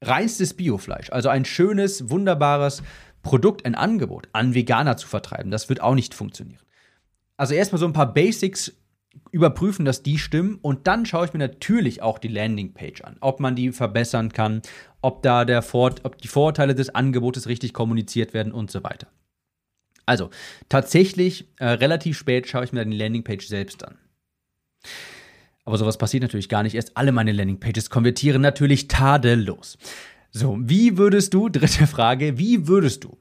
reinstes 0.00 0.54
Biofleisch, 0.54 1.10
also 1.10 1.28
ein 1.28 1.44
schönes, 1.44 2.08
wunderbares 2.08 2.82
Produkt, 3.22 3.66
ein 3.66 3.74
Angebot 3.74 4.28
an 4.32 4.54
Veganer 4.54 4.96
zu 4.96 5.08
vertreiben. 5.08 5.50
Das 5.50 5.68
wird 5.68 5.80
auch 5.80 5.94
nicht 5.94 6.14
funktionieren. 6.14 6.62
Also 7.36 7.54
erstmal 7.54 7.80
so 7.80 7.86
ein 7.86 7.92
paar 7.92 8.12
Basics 8.14 8.72
überprüfen, 9.32 9.84
dass 9.84 10.02
die 10.02 10.18
stimmen 10.18 10.58
und 10.62 10.86
dann 10.86 11.04
schaue 11.04 11.26
ich 11.26 11.32
mir 11.32 11.40
natürlich 11.40 12.02
auch 12.02 12.18
die 12.18 12.28
Landingpage 12.28 13.02
an, 13.02 13.16
ob 13.20 13.40
man 13.40 13.56
die 13.56 13.72
verbessern 13.72 14.32
kann, 14.32 14.62
ob 15.02 15.22
da 15.22 15.44
der 15.44 15.62
Vor 15.62 15.94
ob 16.04 16.18
die 16.18 16.28
Vorteile 16.28 16.74
des 16.74 16.94
Angebotes 16.94 17.48
richtig 17.48 17.72
kommuniziert 17.72 18.34
werden 18.34 18.52
und 18.52 18.70
so 18.70 18.84
weiter. 18.84 19.08
Also 20.06 20.30
tatsächlich 20.68 21.48
äh, 21.58 21.66
relativ 21.66 22.16
spät 22.16 22.48
schaue 22.48 22.64
ich 22.64 22.72
mir 22.72 22.80
dann 22.80 22.90
die 22.90 22.96
Landingpage 22.96 23.46
selbst 23.46 23.84
an. 23.84 23.98
Aber 25.64 25.76
sowas 25.76 25.98
passiert 25.98 26.22
natürlich 26.22 26.48
gar 26.48 26.62
nicht 26.62 26.74
erst. 26.74 26.96
Alle 26.96 27.12
meine 27.12 27.32
Landingpages 27.32 27.90
konvertieren 27.90 28.40
natürlich 28.40 28.88
tadellos. 28.88 29.76
So, 30.30 30.58
wie 30.60 30.96
würdest 30.96 31.34
du, 31.34 31.48
dritte 31.50 31.86
Frage, 31.86 32.38
wie 32.38 32.66
würdest 32.68 33.04
du, 33.04 33.18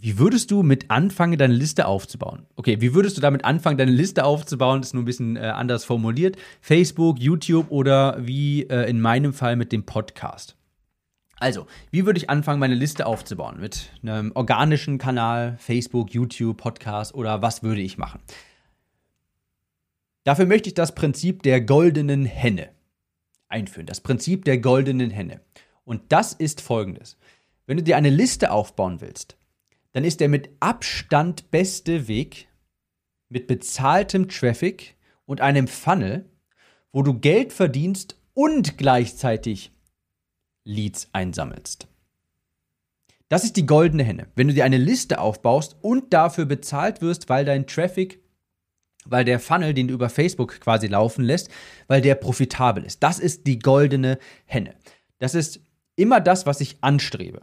wie 0.00 0.18
würdest 0.18 0.52
du 0.52 0.62
mit 0.62 0.90
anfangen, 0.90 1.38
deine 1.38 1.54
Liste 1.54 1.86
aufzubauen? 1.86 2.46
Okay, 2.54 2.80
wie 2.80 2.94
würdest 2.94 3.16
du 3.16 3.20
damit 3.20 3.44
anfangen, 3.44 3.78
deine 3.78 3.90
Liste 3.90 4.24
aufzubauen? 4.24 4.80
Das 4.80 4.90
ist 4.90 4.94
nur 4.94 5.02
ein 5.02 5.06
bisschen 5.06 5.36
äh, 5.36 5.40
anders 5.40 5.84
formuliert. 5.84 6.36
Facebook, 6.60 7.18
YouTube 7.18 7.70
oder 7.70 8.16
wie 8.20 8.62
äh, 8.62 8.88
in 8.88 9.00
meinem 9.00 9.32
Fall 9.32 9.56
mit 9.56 9.72
dem 9.72 9.84
Podcast. 9.84 10.56
Also, 11.40 11.66
wie 11.90 12.06
würde 12.06 12.18
ich 12.18 12.30
anfangen, 12.30 12.60
meine 12.60 12.74
Liste 12.74 13.06
aufzubauen? 13.06 13.60
Mit 13.60 13.90
einem 14.02 14.32
organischen 14.34 14.98
Kanal, 14.98 15.56
Facebook, 15.58 16.12
YouTube, 16.12 16.56
Podcast 16.56 17.14
oder 17.14 17.42
was 17.42 17.62
würde 17.62 17.80
ich 17.80 17.98
machen? 17.98 18.20
Dafür 20.28 20.44
möchte 20.44 20.68
ich 20.68 20.74
das 20.74 20.94
Prinzip 20.94 21.42
der 21.42 21.62
goldenen 21.62 22.26
Henne 22.26 22.68
einführen. 23.48 23.86
Das 23.86 24.02
Prinzip 24.02 24.44
der 24.44 24.58
goldenen 24.58 25.08
Henne. 25.08 25.40
Und 25.84 26.12
das 26.12 26.34
ist 26.34 26.60
folgendes. 26.60 27.16
Wenn 27.64 27.78
du 27.78 27.82
dir 27.82 27.96
eine 27.96 28.10
Liste 28.10 28.50
aufbauen 28.50 29.00
willst, 29.00 29.38
dann 29.92 30.04
ist 30.04 30.20
der 30.20 30.28
mit 30.28 30.50
Abstand 30.60 31.50
beste 31.50 32.08
Weg 32.08 32.46
mit 33.30 33.46
bezahltem 33.46 34.28
Traffic 34.28 34.96
und 35.24 35.40
einem 35.40 35.66
Funnel, 35.66 36.28
wo 36.92 37.02
du 37.02 37.18
Geld 37.18 37.54
verdienst 37.54 38.20
und 38.34 38.76
gleichzeitig 38.76 39.72
Leads 40.62 41.08
einsammelst. 41.14 41.88
Das 43.30 43.44
ist 43.44 43.56
die 43.56 43.64
goldene 43.64 44.04
Henne. 44.04 44.26
Wenn 44.34 44.48
du 44.48 44.52
dir 44.52 44.66
eine 44.66 44.76
Liste 44.76 45.20
aufbaust 45.20 45.78
und 45.80 46.12
dafür 46.12 46.44
bezahlt 46.44 47.00
wirst, 47.00 47.30
weil 47.30 47.46
dein 47.46 47.66
Traffic 47.66 48.20
weil 49.10 49.24
der 49.24 49.40
Funnel, 49.40 49.74
den 49.74 49.88
du 49.88 49.94
über 49.94 50.08
Facebook 50.08 50.60
quasi 50.60 50.86
laufen 50.86 51.24
lässt, 51.24 51.50
weil 51.86 52.00
der 52.00 52.14
profitabel 52.14 52.84
ist. 52.84 53.02
Das 53.02 53.18
ist 53.18 53.46
die 53.46 53.58
goldene 53.58 54.18
Henne. 54.44 54.74
Das 55.18 55.34
ist 55.34 55.60
immer 55.96 56.20
das, 56.20 56.46
was 56.46 56.60
ich 56.60 56.78
anstrebe. 56.80 57.42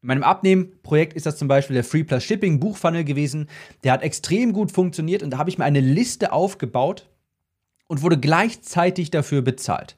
In 0.00 0.08
meinem 0.08 0.22
Abnehmen-Projekt 0.22 1.14
ist 1.14 1.26
das 1.26 1.36
zum 1.36 1.48
Beispiel 1.48 1.74
der 1.74 1.84
Free 1.84 2.04
Plus 2.04 2.24
Shipping 2.24 2.60
Buchfunnel 2.60 3.04
gewesen. 3.04 3.48
Der 3.82 3.92
hat 3.92 4.02
extrem 4.02 4.52
gut 4.52 4.70
funktioniert 4.70 5.22
und 5.22 5.30
da 5.30 5.38
habe 5.38 5.50
ich 5.50 5.58
mir 5.58 5.64
eine 5.64 5.80
Liste 5.80 6.32
aufgebaut 6.32 7.08
und 7.88 8.02
wurde 8.02 8.18
gleichzeitig 8.18 9.10
dafür 9.10 9.42
bezahlt. 9.42 9.97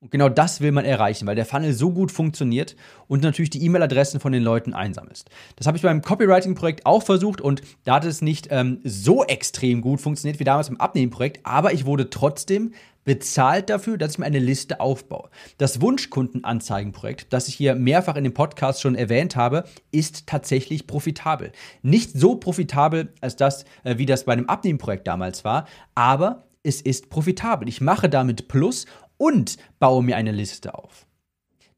Und 0.00 0.12
genau 0.12 0.28
das 0.28 0.60
will 0.60 0.70
man 0.70 0.84
erreichen, 0.84 1.26
weil 1.26 1.34
der 1.34 1.44
Funnel 1.44 1.72
so 1.72 1.90
gut 1.90 2.12
funktioniert 2.12 2.76
und 3.08 3.22
natürlich 3.24 3.50
die 3.50 3.64
E-Mail-Adressen 3.64 4.20
von 4.20 4.30
den 4.30 4.44
Leuten 4.44 4.72
einsammelst. 4.72 5.28
Das 5.56 5.66
habe 5.66 5.76
ich 5.76 5.82
beim 5.82 6.02
Copywriting-Projekt 6.02 6.86
auch 6.86 7.02
versucht 7.02 7.40
und 7.40 7.62
da 7.82 7.96
hat 7.96 8.04
es 8.04 8.22
nicht 8.22 8.46
ähm, 8.52 8.80
so 8.84 9.24
extrem 9.24 9.80
gut 9.80 10.00
funktioniert 10.00 10.38
wie 10.38 10.44
damals 10.44 10.68
im 10.68 10.80
Abnehmen-Projekt, 10.80 11.40
aber 11.42 11.72
ich 11.72 11.84
wurde 11.84 12.10
trotzdem 12.10 12.74
bezahlt 13.04 13.70
dafür, 13.70 13.98
dass 13.98 14.12
ich 14.12 14.18
mir 14.18 14.26
eine 14.26 14.38
Liste 14.38 14.80
aufbaue. 14.80 15.30
Das 15.56 15.80
Wunschkundenanzeigenprojekt, 15.80 17.32
das 17.32 17.48
ich 17.48 17.56
hier 17.56 17.74
mehrfach 17.74 18.14
in 18.14 18.24
dem 18.24 18.34
Podcast 18.34 18.82
schon 18.82 18.94
erwähnt 18.94 19.34
habe, 19.34 19.64
ist 19.90 20.28
tatsächlich 20.28 20.86
profitabel. 20.86 21.50
Nicht 21.82 22.12
so 22.12 22.36
profitabel 22.36 23.12
als 23.20 23.34
das, 23.34 23.64
äh, 23.82 23.98
wie 23.98 24.06
das 24.06 24.26
bei 24.26 24.34
einem 24.34 24.46
Abnehmen-Projekt 24.46 25.08
damals 25.08 25.44
war, 25.44 25.66
aber 25.96 26.44
es 26.62 26.82
ist 26.82 27.08
profitabel. 27.08 27.66
Ich 27.68 27.80
mache 27.80 28.08
damit 28.08 28.46
Plus 28.46 28.84
und 29.18 29.58
baue 29.78 30.02
mir 30.02 30.16
eine 30.16 30.32
Liste 30.32 30.74
auf. 30.74 31.06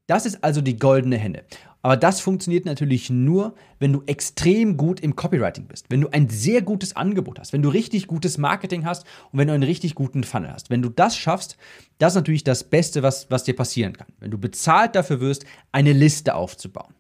Das 0.07 0.27
ist 0.27 0.43
also 0.43 0.61
die 0.61 0.77
goldene 0.77 1.17
Henne. 1.17 1.45
Aber 1.83 1.97
das 1.97 2.21
funktioniert 2.21 2.67
natürlich 2.67 3.09
nur, 3.11 3.55
wenn 3.79 3.93
du 3.93 4.03
extrem 4.07 4.77
gut 4.77 5.01
im 5.01 5.17
Copywriting 5.17 5.67
bist, 5.67 5.87
wenn 5.89 6.01
du 6.01 6.09
ein 6.09 6.29
sehr 6.29 6.63
gutes 6.63 6.95
Angebot 6.95 7.39
hast, 7.39 7.53
wenn 7.53 7.63
du 7.63 7.71
richtig 7.71 8.07
gutes 8.07 8.37
Marketing 8.37 8.85
hast 8.85 9.07
und 9.33 9.39
wenn 9.39 9.49
du 9.49 9.55
einen 9.55 9.63
richtig 9.63 9.95
guten 9.95 10.25
Funnel 10.25 10.53
hast. 10.53 10.69
Wenn 10.69 10.83
du 10.83 10.91
das 10.91 11.17
schaffst, 11.17 11.57
das 11.99 12.13
ist 12.13 12.17
natürlich 12.17 12.45
das 12.45 12.65
Beste, 12.65 13.03
was, 13.03 13.31
was 13.31 13.45
dir 13.45 13.57
passieren 13.57 13.95
kann. 13.95 14.09
Wenn 14.19 14.31
du 14.31 14.39
bezahlt 14.39 14.95
dafür 14.95 15.21
wirst, 15.21 15.47
eine 15.73 15.93
Liste 15.93 16.35
aufzubauen. 16.35 16.95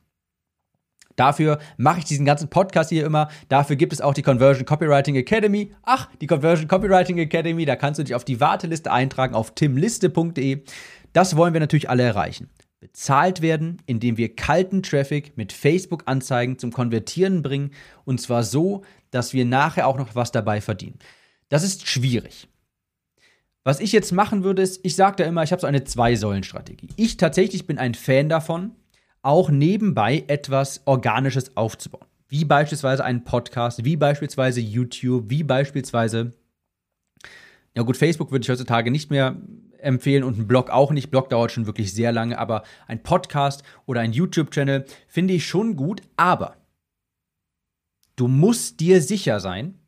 Dafür 1.20 1.58
mache 1.76 1.98
ich 1.98 2.06
diesen 2.06 2.24
ganzen 2.24 2.48
Podcast 2.48 2.88
hier 2.88 3.04
immer. 3.04 3.28
Dafür 3.50 3.76
gibt 3.76 3.92
es 3.92 4.00
auch 4.00 4.14
die 4.14 4.22
Conversion 4.22 4.64
Copywriting 4.64 5.16
Academy. 5.16 5.70
Ach, 5.82 6.08
die 6.22 6.26
Conversion 6.26 6.66
Copywriting 6.66 7.18
Academy, 7.18 7.66
da 7.66 7.76
kannst 7.76 7.98
du 7.98 8.04
dich 8.04 8.14
auf 8.14 8.24
die 8.24 8.40
Warteliste 8.40 8.90
eintragen 8.90 9.34
auf 9.34 9.54
timliste.de. 9.54 10.62
Das 11.12 11.36
wollen 11.36 11.52
wir 11.52 11.60
natürlich 11.60 11.90
alle 11.90 12.04
erreichen. 12.04 12.48
Bezahlt 12.80 13.42
werden, 13.42 13.82
indem 13.84 14.16
wir 14.16 14.34
kalten 14.34 14.82
Traffic 14.82 15.36
mit 15.36 15.52
Facebook-Anzeigen 15.52 16.58
zum 16.58 16.72
Konvertieren 16.72 17.42
bringen 17.42 17.72
und 18.06 18.18
zwar 18.18 18.42
so, 18.42 18.80
dass 19.10 19.34
wir 19.34 19.44
nachher 19.44 19.88
auch 19.88 19.98
noch 19.98 20.14
was 20.14 20.32
dabei 20.32 20.62
verdienen. 20.62 20.98
Das 21.50 21.64
ist 21.64 21.86
schwierig. 21.86 22.48
Was 23.62 23.80
ich 23.80 23.92
jetzt 23.92 24.12
machen 24.12 24.42
würde, 24.42 24.62
ist, 24.62 24.80
ich 24.84 24.96
sage 24.96 25.16
da 25.16 25.24
immer, 25.24 25.42
ich 25.42 25.52
habe 25.52 25.60
so 25.60 25.66
eine 25.66 25.84
Zwei-Säulen-Strategie. 25.84 26.88
Ich 26.96 27.18
tatsächlich 27.18 27.66
bin 27.66 27.76
ein 27.76 27.94
Fan 27.94 28.30
davon, 28.30 28.72
auch 29.22 29.50
nebenbei 29.50 30.24
etwas 30.28 30.82
Organisches 30.86 31.56
aufzubauen. 31.56 32.06
Wie 32.28 32.44
beispielsweise 32.44 33.04
einen 33.04 33.24
Podcast, 33.24 33.84
wie 33.84 33.96
beispielsweise 33.96 34.60
YouTube, 34.60 35.24
wie 35.28 35.42
beispielsweise, 35.42 36.32
ja 37.74 37.82
gut, 37.82 37.96
Facebook 37.96 38.30
würde 38.30 38.44
ich 38.44 38.48
heutzutage 38.48 38.90
nicht 38.90 39.10
mehr 39.10 39.36
empfehlen 39.78 40.22
und 40.22 40.38
ein 40.38 40.46
Blog 40.46 40.70
auch 40.70 40.92
nicht. 40.92 41.10
Blog 41.10 41.28
dauert 41.30 41.52
schon 41.52 41.66
wirklich 41.66 41.92
sehr 41.92 42.12
lange, 42.12 42.38
aber 42.38 42.62
ein 42.86 43.02
Podcast 43.02 43.64
oder 43.86 44.00
ein 44.00 44.12
YouTube-Channel 44.12 44.84
finde 45.08 45.34
ich 45.34 45.46
schon 45.46 45.74
gut, 45.74 46.02
aber 46.16 46.56
du 48.16 48.28
musst 48.28 48.80
dir 48.80 49.00
sicher 49.00 49.40
sein, 49.40 49.79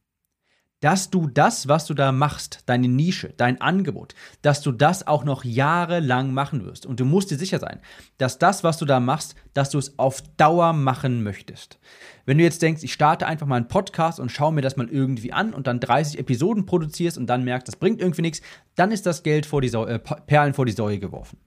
dass 0.83 1.11
du 1.11 1.29
das, 1.29 1.69
was 1.69 1.87
du 1.87 1.95
da 1.95 2.11
machst, 2.11 2.65
deine 2.67 2.89
Nische, 2.89 3.33
dein 3.37 3.61
Angebot, 3.61 4.15
dass 4.43 4.61
du 4.63 4.73
das 4.73 5.07
auch 5.07 5.25
noch 5.25 5.45
jahrelang 5.45 6.35
machen 6.35 6.67
wirst. 6.67 6.87
Und 6.87 6.99
du 6.99 7.05
musst 7.05 7.31
dir 7.31 7.39
sicher 7.39 7.61
sein, 7.61 7.81
dass 8.19 8.39
das, 8.39 8.65
was 8.65 8.79
du 8.79 8.85
da 8.85 8.99
machst, 8.99 9.37
dass 9.55 9.71
du 9.71 9.79
es 9.79 9.99
auf 9.99 10.23
Dauer 10.37 10.73
machen 10.73 11.23
möchtest. 11.23 11.79
Wenn 12.27 12.39
du 12.39 12.45
jetzt 12.45 12.63
denkst, 12.63 12.83
ich 12.83 12.93
starte 12.93 13.27
einfach 13.27 13.47
mal 13.47 13.57
einen 13.57 13.69
Podcast 13.69 14.19
und 14.19 14.33
schaue 14.33 14.53
mir 14.53 14.61
das 14.61 14.77
mal 14.77 14.89
irgendwie 14.89 15.33
an 15.33 15.55
und 15.55 15.69
dann 15.69 15.79
30 15.79 16.19
Episoden 16.19 16.67
produzierst 16.67 17.17
und 17.17 17.29
dann 17.29 17.45
merkst, 17.45 17.69
das 17.69 17.77
bringt 17.77 18.01
irgendwie 18.01 18.23
nichts, 18.23 18.43
dann 18.75 18.91
ist 18.91 19.07
das 19.07 19.23
Geld 19.23 19.47
vor 19.47 19.61
die 19.61 19.69
Säule, 19.69 19.95
äh, 19.95 19.99
Perlen 19.99 20.53
vor 20.53 20.67
die 20.67 20.73
Säule 20.73 20.99
geworfen. 20.99 21.39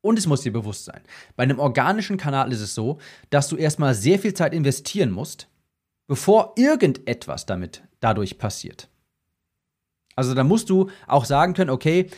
Und 0.00 0.18
es 0.18 0.26
muss 0.26 0.42
dir 0.42 0.52
bewusst 0.52 0.84
sein, 0.84 1.00
bei 1.36 1.44
einem 1.44 1.60
organischen 1.60 2.16
Kanal 2.16 2.50
ist 2.52 2.60
es 2.60 2.74
so, 2.74 2.98
dass 3.30 3.48
du 3.48 3.56
erstmal 3.56 3.94
sehr 3.94 4.18
viel 4.18 4.34
Zeit 4.34 4.52
investieren 4.52 5.12
musst, 5.12 5.46
bevor 6.12 6.52
irgendetwas 6.56 7.46
damit 7.46 7.84
dadurch 8.00 8.36
passiert. 8.36 8.90
Also 10.14 10.34
da 10.34 10.44
musst 10.44 10.68
du 10.68 10.90
auch 11.06 11.24
sagen 11.24 11.54
können, 11.54 11.70
okay, 11.70 12.10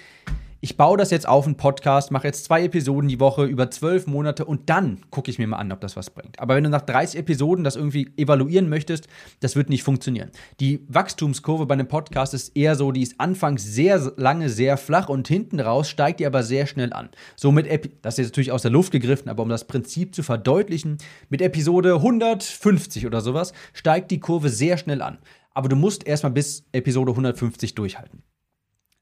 ich 0.64 0.78
baue 0.78 0.97
das 0.97 1.11
jetzt 1.11 1.28
auf 1.28 1.44
einen 1.44 1.59
Podcast, 1.59 2.11
mache 2.11 2.26
jetzt 2.26 2.47
zwei 2.47 2.64
Episoden 2.64 3.06
die 3.06 3.21
Woche 3.21 3.44
über 3.44 3.71
zwölf 3.71 4.06
Monate 4.06 4.47
und 4.47 4.71
dann 4.71 5.02
gucke 5.11 5.30
ich 5.30 5.38
mir 5.38 5.47
mal 5.47 5.59
an, 5.59 5.71
ob 5.73 5.83
das 5.83 5.94
was 5.94 6.09
bringt. 6.09 6.40
Aber 6.40 6.56
wenn 6.56 6.64
du 6.64 6.71
nach 6.71 6.80
30 6.80 7.21
Episoden 7.21 7.64
das 7.64 7.76
irgendwie 7.76 8.11
evaluieren 8.16 8.71
möchtest, 8.71 9.06
das 9.40 9.56
wird 9.56 9.68
nicht 9.68 9.83
funktionieren. 9.83 10.30
Die 10.61 10.87
Wachstumskurve 10.88 11.66
bei 11.66 11.75
einem 11.75 11.87
Podcast 11.87 12.33
ist 12.33 12.56
eher 12.56 12.76
so, 12.76 12.92
die 12.92 13.02
ist 13.02 13.21
anfangs 13.21 13.62
sehr 13.62 14.14
lange 14.16 14.49
sehr 14.49 14.78
flach 14.78 15.11
und 15.11 15.28
hinten 15.28 15.61
raus 15.61 15.90
steigt 15.90 16.21
die 16.21 16.26
aber 16.26 16.42
sehr 16.42 16.66
schnell 16.66 16.94
an. 16.94 17.11
So 17.37 17.52
mit, 17.52 17.66
Epi 17.66 17.90
das 18.00 18.14
ist 18.14 18.18
jetzt 18.21 18.28
natürlich 18.28 18.52
aus 18.52 18.62
der 18.62 18.71
Luft 18.71 18.90
gegriffen, 18.90 19.28
aber 19.28 19.42
um 19.42 19.50
das 19.50 19.66
Prinzip 19.66 20.14
zu 20.14 20.23
verdeutlichen, 20.23 20.97
mit 21.28 21.42
Episode 21.42 21.97
150 21.97 23.04
oder 23.04 23.21
sowas 23.21 23.52
steigt 23.75 24.11
die 24.11 24.21
Kurve 24.21 24.49
sehr 24.49 24.78
schnell 24.78 25.02
an. 25.02 25.18
Aber 25.52 25.68
du 25.68 25.76
musst 25.76 26.06
erstmal 26.06 26.33
bis 26.33 26.64
Episode 26.73 27.11
150 27.12 27.75
durchhalten. 27.75 28.23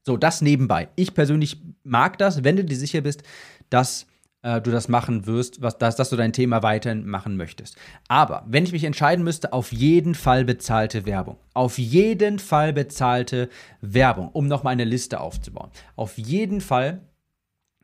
So, 0.05 0.17
das 0.17 0.41
nebenbei. 0.41 0.89
Ich 0.95 1.13
persönlich 1.13 1.61
mag 1.83 2.17
das, 2.17 2.43
wenn 2.43 2.57
du 2.57 2.63
dir 2.63 2.75
sicher 2.75 3.01
bist, 3.01 3.23
dass 3.69 4.05
äh, 4.43 4.61
du 4.61 4.69
das 4.69 4.89
machen 4.89 5.25
wirst, 5.25 5.61
was, 5.61 5.77
dass, 5.77 5.95
dass 5.95 6.09
du 6.09 6.15
dein 6.15 6.33
Thema 6.33 6.61
weiterhin 6.61 7.07
machen 7.07 7.37
möchtest. 7.37 7.77
Aber 8.07 8.43
wenn 8.47 8.65
ich 8.65 8.73
mich 8.73 8.83
entscheiden 8.83 9.23
müsste, 9.23 9.53
auf 9.53 9.71
jeden 9.71 10.13
Fall 10.13 10.45
bezahlte 10.45 11.05
Werbung. 11.05 11.37
Auf 11.53 11.77
jeden 11.77 12.37
Fall 12.37 12.73
bezahlte 12.73 13.49
Werbung, 13.81 14.29
um 14.29 14.47
nochmal 14.47 14.73
eine 14.73 14.83
Liste 14.83 15.21
aufzubauen. 15.21 15.71
Auf 15.95 16.17
jeden 16.17 16.61
Fall 16.61 17.01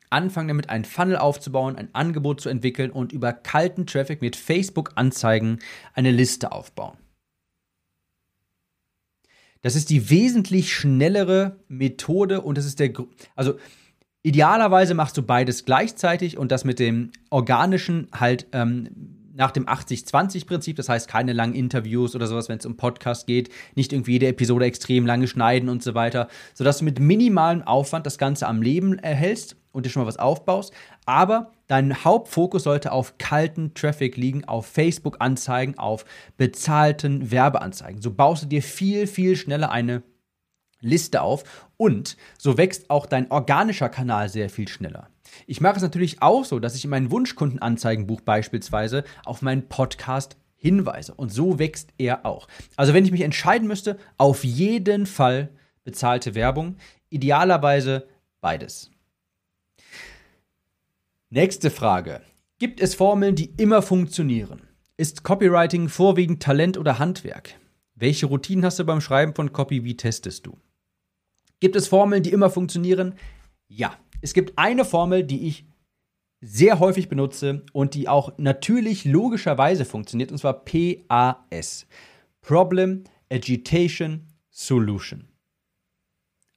anfangen 0.09 0.49
damit, 0.49 0.69
einen 0.69 0.85
Funnel 0.85 1.17
aufzubauen, 1.17 1.75
ein 1.75 1.93
Angebot 1.93 2.41
zu 2.41 2.49
entwickeln 2.49 2.91
und 2.91 3.11
über 3.11 3.31
kalten 3.31 3.85
Traffic 3.85 4.21
mit 4.21 4.35
Facebook-Anzeigen 4.35 5.59
eine 5.93 6.11
Liste 6.11 6.51
aufbauen. 6.51 6.97
Das 9.61 9.75
ist 9.75 9.89
die 9.89 10.09
wesentlich 10.09 10.73
schnellere 10.73 11.57
Methode 11.67 12.41
und 12.41 12.57
das 12.57 12.65
ist 12.65 12.79
der, 12.79 12.91
also 13.35 13.55
idealerweise 14.23 14.93
machst 14.93 15.17
du 15.17 15.21
beides 15.21 15.65
gleichzeitig 15.65 16.37
und 16.37 16.51
das 16.51 16.63
mit 16.63 16.79
dem 16.79 17.11
organischen 17.29 18.07
halt 18.13 18.47
ähm, 18.53 18.89
nach 19.33 19.51
dem 19.51 19.65
80-20-Prinzip, 19.67 20.75
das 20.75 20.89
heißt 20.89 21.07
keine 21.07 21.31
langen 21.31 21.55
Interviews 21.55 22.13
oder 22.13 22.27
sowas, 22.27 22.49
wenn 22.49 22.57
es 22.57 22.65
um 22.65 22.75
Podcast 22.75 23.25
geht, 23.25 23.49
nicht 23.75 23.93
irgendwie 23.93 24.13
jede 24.13 24.27
Episode 24.27 24.65
extrem 24.65 25.05
lange 25.05 25.27
schneiden 25.27 25.69
und 25.69 25.81
so 25.81 25.93
weiter, 25.93 26.27
sodass 26.53 26.79
du 26.79 26.85
mit 26.85 26.99
minimalem 26.99 27.61
Aufwand 27.61 28.05
das 28.05 28.17
Ganze 28.17 28.47
am 28.47 28.61
Leben 28.61 28.99
erhältst 28.99 29.55
und 29.71 29.85
dir 29.85 29.89
schon 29.89 30.03
mal 30.03 30.07
was 30.07 30.17
aufbaust, 30.17 30.73
aber 31.05 31.53
dein 31.69 32.03
Hauptfokus 32.03 32.63
sollte 32.63 32.91
auf 32.91 33.17
kalten 33.17 33.73
Traffic 33.73 34.17
liegen, 34.17 34.43
auf 34.43 34.65
Facebook-Anzeigen, 34.65 35.77
auf 35.77 36.03
bezahlten 36.35 37.31
Werbeanzeigen. 37.31 38.01
So 38.01 38.11
baust 38.11 38.43
du 38.43 38.47
dir 38.47 38.61
viel, 38.61 39.07
viel 39.07 39.37
schneller 39.37 39.71
eine 39.71 40.03
Liste 40.81 41.21
auf 41.21 41.67
und 41.77 42.17
so 42.37 42.57
wächst 42.57 42.89
auch 42.89 43.05
dein 43.05 43.31
organischer 43.31 43.89
Kanal 43.89 44.29
sehr 44.29 44.49
viel 44.49 44.67
schneller. 44.67 45.09
Ich 45.45 45.61
mache 45.61 45.75
es 45.75 45.83
natürlich 45.83 46.21
auch 46.21 46.43
so, 46.43 46.59
dass 46.59 46.75
ich 46.75 46.83
in 46.85 46.89
meinem 46.89 47.11
Wunschkundenanzeigenbuch 47.11 48.21
beispielsweise 48.21 49.03
auf 49.23 49.41
meinen 49.41 49.69
Podcast 49.69 50.37
hinweise 50.55 51.13
und 51.13 51.31
so 51.31 51.59
wächst 51.59 51.93
er 51.97 52.25
auch. 52.25 52.47
Also 52.75 52.93
wenn 52.93 53.05
ich 53.05 53.11
mich 53.11 53.21
entscheiden 53.21 53.67
müsste, 53.67 53.97
auf 54.17 54.43
jeden 54.43 55.05
Fall 55.05 55.49
bezahlte 55.83 56.33
Werbung, 56.33 56.77
idealerweise 57.09 58.07
beides. 58.41 58.91
Nächste 61.31 61.69
Frage. 61.69 62.21
Gibt 62.57 62.81
es 62.81 62.95
Formeln, 62.95 63.35
die 63.35 63.53
immer 63.57 63.83
funktionieren? 63.83 64.63
Ist 64.97 65.23
Copywriting 65.23 65.87
vorwiegend 65.87 66.41
Talent 66.41 66.75
oder 66.75 66.97
Handwerk? 66.97 67.53
Welche 67.93 68.25
Routinen 68.25 68.65
hast 68.65 68.79
du 68.79 68.83
beim 68.83 68.99
Schreiben 68.99 69.35
von 69.35 69.53
Copy? 69.53 69.83
Wie 69.83 69.95
testest 69.95 70.47
du? 70.47 70.57
Gibt 71.59 71.75
es 71.75 71.87
Formeln, 71.87 72.23
die 72.23 72.31
immer 72.31 72.49
funktionieren? 72.49 73.13
Ja. 73.67 73.95
Es 74.21 74.33
gibt 74.33 74.57
eine 74.57 74.83
Formel, 74.83 75.23
die 75.23 75.47
ich 75.47 75.67
sehr 76.41 76.79
häufig 76.79 77.09
benutze 77.09 77.63
und 77.73 77.93
die 77.93 78.09
auch 78.09 78.33
natürlich 78.39 79.05
logischerweise 79.05 79.85
funktioniert, 79.85 80.31
und 80.31 80.39
zwar 80.39 80.65
PAS. 80.65 81.85
Problem, 82.41 83.03
Agitation, 83.29 84.25
Solution 84.49 85.27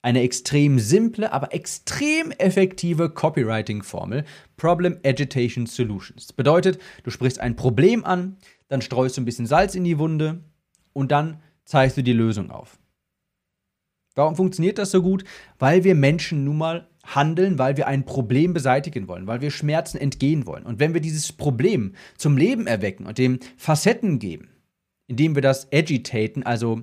eine 0.03 0.21
extrem 0.21 0.79
simple, 0.79 1.31
aber 1.31 1.53
extrem 1.53 2.31
effektive 2.31 3.09
Copywriting-Formel, 3.09 4.25
Problem 4.57 4.97
Agitation 5.03 5.65
Solutions. 5.65 6.27
Das 6.27 6.33
bedeutet, 6.33 6.79
du 7.03 7.09
sprichst 7.09 7.39
ein 7.39 7.55
Problem 7.55 8.03
an, 8.03 8.37
dann 8.67 8.81
streust 8.81 9.17
du 9.17 9.21
ein 9.21 9.25
bisschen 9.25 9.47
Salz 9.47 9.75
in 9.75 9.85
die 9.85 9.97
Wunde 9.97 10.43
und 10.91 11.11
dann 11.11 11.41
zeigst 11.63 11.97
du 11.97 12.03
die 12.03 12.13
Lösung 12.13 12.51
auf. 12.51 12.77
Warum 14.13 14.35
funktioniert 14.35 14.77
das 14.77 14.91
so 14.91 15.01
gut? 15.01 15.23
Weil 15.57 15.85
wir 15.85 15.95
Menschen 15.95 16.43
nun 16.43 16.57
mal 16.57 16.89
handeln, 17.05 17.57
weil 17.57 17.77
wir 17.77 17.87
ein 17.87 18.05
Problem 18.05 18.53
beseitigen 18.53 19.07
wollen, 19.07 19.25
weil 19.25 19.41
wir 19.41 19.51
Schmerzen 19.51 19.97
entgehen 19.97 20.45
wollen. 20.45 20.65
Und 20.65 20.79
wenn 20.79 20.93
wir 20.93 21.01
dieses 21.01 21.31
Problem 21.31 21.95
zum 22.17 22.37
Leben 22.37 22.67
erwecken 22.67 23.07
und 23.07 23.17
dem 23.17 23.39
Facetten 23.57 24.19
geben, 24.19 24.49
indem 25.07 25.35
wir 25.35 25.41
das 25.41 25.71
agitaten, 25.71 26.43
also 26.43 26.81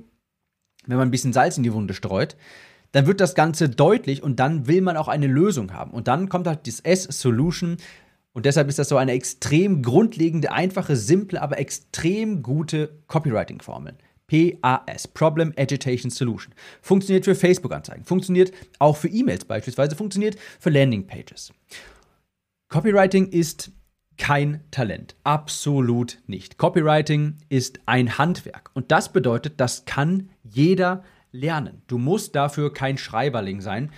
wenn 0.87 0.97
man 0.97 1.09
ein 1.09 1.13
bisschen 1.13 1.35
Salz 1.35 1.59
in 1.59 1.63
die 1.63 1.73
Wunde 1.73 1.95
streut, 1.95 2.37
dann 2.93 3.07
wird 3.07 3.21
das 3.21 3.35
Ganze 3.35 3.69
deutlich 3.69 4.23
und 4.23 4.41
dann 4.41 4.67
will 4.67 4.81
man 4.81 4.97
auch 4.97 5.09
eine 5.09 5.27
Lösung 5.27 5.73
haben. 5.73 5.93
Und 5.93 6.09
dann 6.09 6.29
kommt 6.29 6.47
halt 6.47 6.67
das 6.67 6.81
S-Solution. 6.81 7.77
Und 8.33 8.47
deshalb 8.47 8.69
ist 8.69 8.79
das 8.79 8.89
so 8.89 8.97
eine 8.97 9.13
extrem 9.13 9.83
grundlegende, 9.83 10.53
einfache, 10.53 10.97
simple, 10.97 11.41
aber 11.41 11.59
extrem 11.59 12.43
gute 12.43 13.01
Copywriting-Formel. 13.07 13.97
PAS, 14.31 15.09
Problem 15.09 15.53
Agitation 15.57 16.11
Solution. 16.11 16.55
Funktioniert 16.83 17.25
für 17.25 17.35
Facebook-Anzeigen, 17.35 18.05
funktioniert 18.05 18.53
auch 18.79 18.97
für 18.97 19.09
E-Mails 19.09 19.45
beispielsweise, 19.45 19.97
funktioniert 19.97 20.37
für 20.61 20.71
Landing-Pages. 20.71 21.53
Copywriting 22.69 23.27
ist 23.27 23.73
kein 24.17 24.61
Talent. 24.71 25.17
Absolut 25.25 26.19
nicht. 26.29 26.59
Copywriting 26.59 27.39
ist 27.49 27.81
ein 27.87 28.19
Handwerk. 28.19 28.71
Und 28.75 28.93
das 28.93 29.13
bedeutet, 29.13 29.55
das 29.57 29.87
kann 29.87 30.29
jeder 30.45 31.03
lernen. 31.33 31.83
Du 31.87 31.99
musst 31.99 32.35
dafür 32.35 32.73
kein 32.73 32.99
Schreiberling 32.99 33.61
sein. 33.61 33.91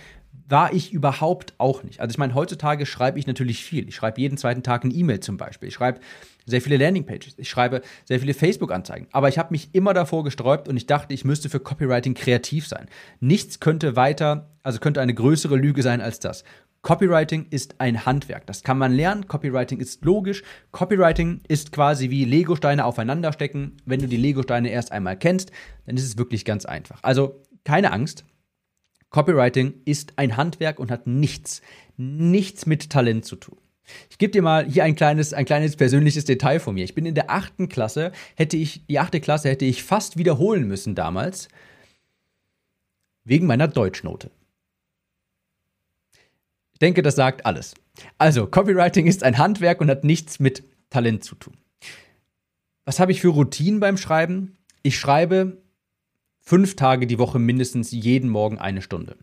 War 0.49 0.73
ich 0.73 0.91
überhaupt 0.91 1.53
auch 1.57 1.83
nicht. 1.83 1.99
Also 1.99 2.11
ich 2.11 2.17
meine, 2.17 2.35
heutzutage 2.35 2.85
schreibe 2.85 3.17
ich 3.17 3.27
natürlich 3.27 3.63
viel. 3.63 3.87
Ich 3.87 3.95
schreibe 3.95 4.19
jeden 4.19 4.37
zweiten 4.37 4.61
Tag 4.61 4.83
ein 4.83 4.93
E-Mail 4.93 5.19
zum 5.19 5.37
Beispiel. 5.37 5.69
Ich 5.69 5.75
schreibe 5.75 5.99
sehr 6.45 6.61
viele 6.61 6.77
Landingpages. 6.77 7.35
Ich 7.37 7.49
schreibe 7.49 7.81
sehr 8.05 8.19
viele 8.19 8.33
Facebook-Anzeigen. 8.33 9.07
Aber 9.11 9.29
ich 9.29 9.37
habe 9.37 9.51
mich 9.51 9.69
immer 9.73 9.93
davor 9.93 10.23
gesträubt 10.23 10.67
und 10.67 10.75
ich 10.75 10.85
dachte, 10.85 11.13
ich 11.13 11.23
müsste 11.23 11.49
für 11.49 11.59
Copywriting 11.59 12.13
kreativ 12.13 12.67
sein. 12.67 12.87
Nichts 13.19 13.59
könnte 13.59 13.95
weiter, 13.95 14.49
also 14.63 14.79
könnte 14.79 15.01
eine 15.01 15.13
größere 15.13 15.55
Lüge 15.55 15.81
sein 15.81 16.01
als 16.01 16.19
das. 16.19 16.43
Copywriting 16.83 17.47
ist 17.49 17.75
ein 17.79 18.05
Handwerk. 18.05 18.45
Das 18.45 18.61
kann 18.61 18.77
man 18.77 18.91
lernen. 18.91 19.29
Copywriting 19.29 19.79
ist 19.79 20.03
logisch. 20.03 20.43
Copywriting 20.71 21.39
ist 21.47 21.71
quasi 21.71 22.09
wie 22.09 22.25
Lego-Steine 22.25 22.83
aufeinander 22.83 23.31
stecken. 23.31 23.77
Wenn 23.85 24.01
du 24.01 24.07
die 24.07 24.17
Lego-Steine 24.17 24.69
erst 24.69 24.91
einmal 24.91 25.17
kennst, 25.17 25.53
dann 25.85 25.95
ist 25.95 26.03
es 26.03 26.17
wirklich 26.17 26.43
ganz 26.43 26.65
einfach. 26.65 26.99
Also 27.01 27.41
keine 27.63 27.93
Angst. 27.93 28.25
Copywriting 29.11 29.75
ist 29.85 30.13
ein 30.17 30.35
Handwerk 30.35 30.77
und 30.77 30.91
hat 30.91 31.07
nichts, 31.07 31.61
nichts 31.95 32.65
mit 32.65 32.89
Talent 32.89 33.23
zu 33.23 33.37
tun. 33.37 33.57
Ich 34.09 34.17
gebe 34.17 34.31
dir 34.31 34.41
mal 34.41 34.65
hier 34.65 34.83
ein 34.83 34.95
kleines, 34.95 35.33
ein 35.33 35.45
kleines 35.45 35.77
persönliches 35.77 36.25
Detail 36.25 36.59
von 36.59 36.75
mir. 36.75 36.83
Ich 36.83 36.95
bin 36.95 37.05
in 37.05 37.15
der 37.15 37.31
achten 37.31 37.69
Klasse, 37.69 38.11
hätte 38.35 38.57
ich, 38.57 38.85
die 38.87 38.99
achte 38.99 39.21
Klasse 39.21 39.49
hätte 39.49 39.63
ich 39.63 39.83
fast 39.83 40.17
wiederholen 40.17 40.67
müssen 40.67 40.95
damals, 40.95 41.47
wegen 43.23 43.47
meiner 43.47 43.69
Deutschnote 43.69 44.31
denke, 46.83 47.01
das 47.01 47.15
sagt 47.15 47.45
alles. 47.45 47.73
Also, 48.17 48.45
Copywriting 48.45 49.07
ist 49.07 49.23
ein 49.23 49.37
Handwerk 49.37 49.81
und 49.81 49.89
hat 49.89 50.03
nichts 50.03 50.39
mit 50.39 50.63
Talent 50.89 51.23
zu 51.23 51.35
tun. 51.35 51.57
Was 52.85 52.99
habe 52.99 53.11
ich 53.11 53.21
für 53.21 53.29
Routinen 53.29 53.79
beim 53.79 53.97
Schreiben? 53.97 54.57
Ich 54.83 54.99
schreibe 54.99 55.63
fünf 56.41 56.75
Tage 56.75 57.07
die 57.07 57.17
Woche 57.17 57.39
mindestens 57.39 57.91
jeden 57.91 58.29
Morgen 58.29 58.59
eine 58.59 58.81
Stunde. 58.81 59.17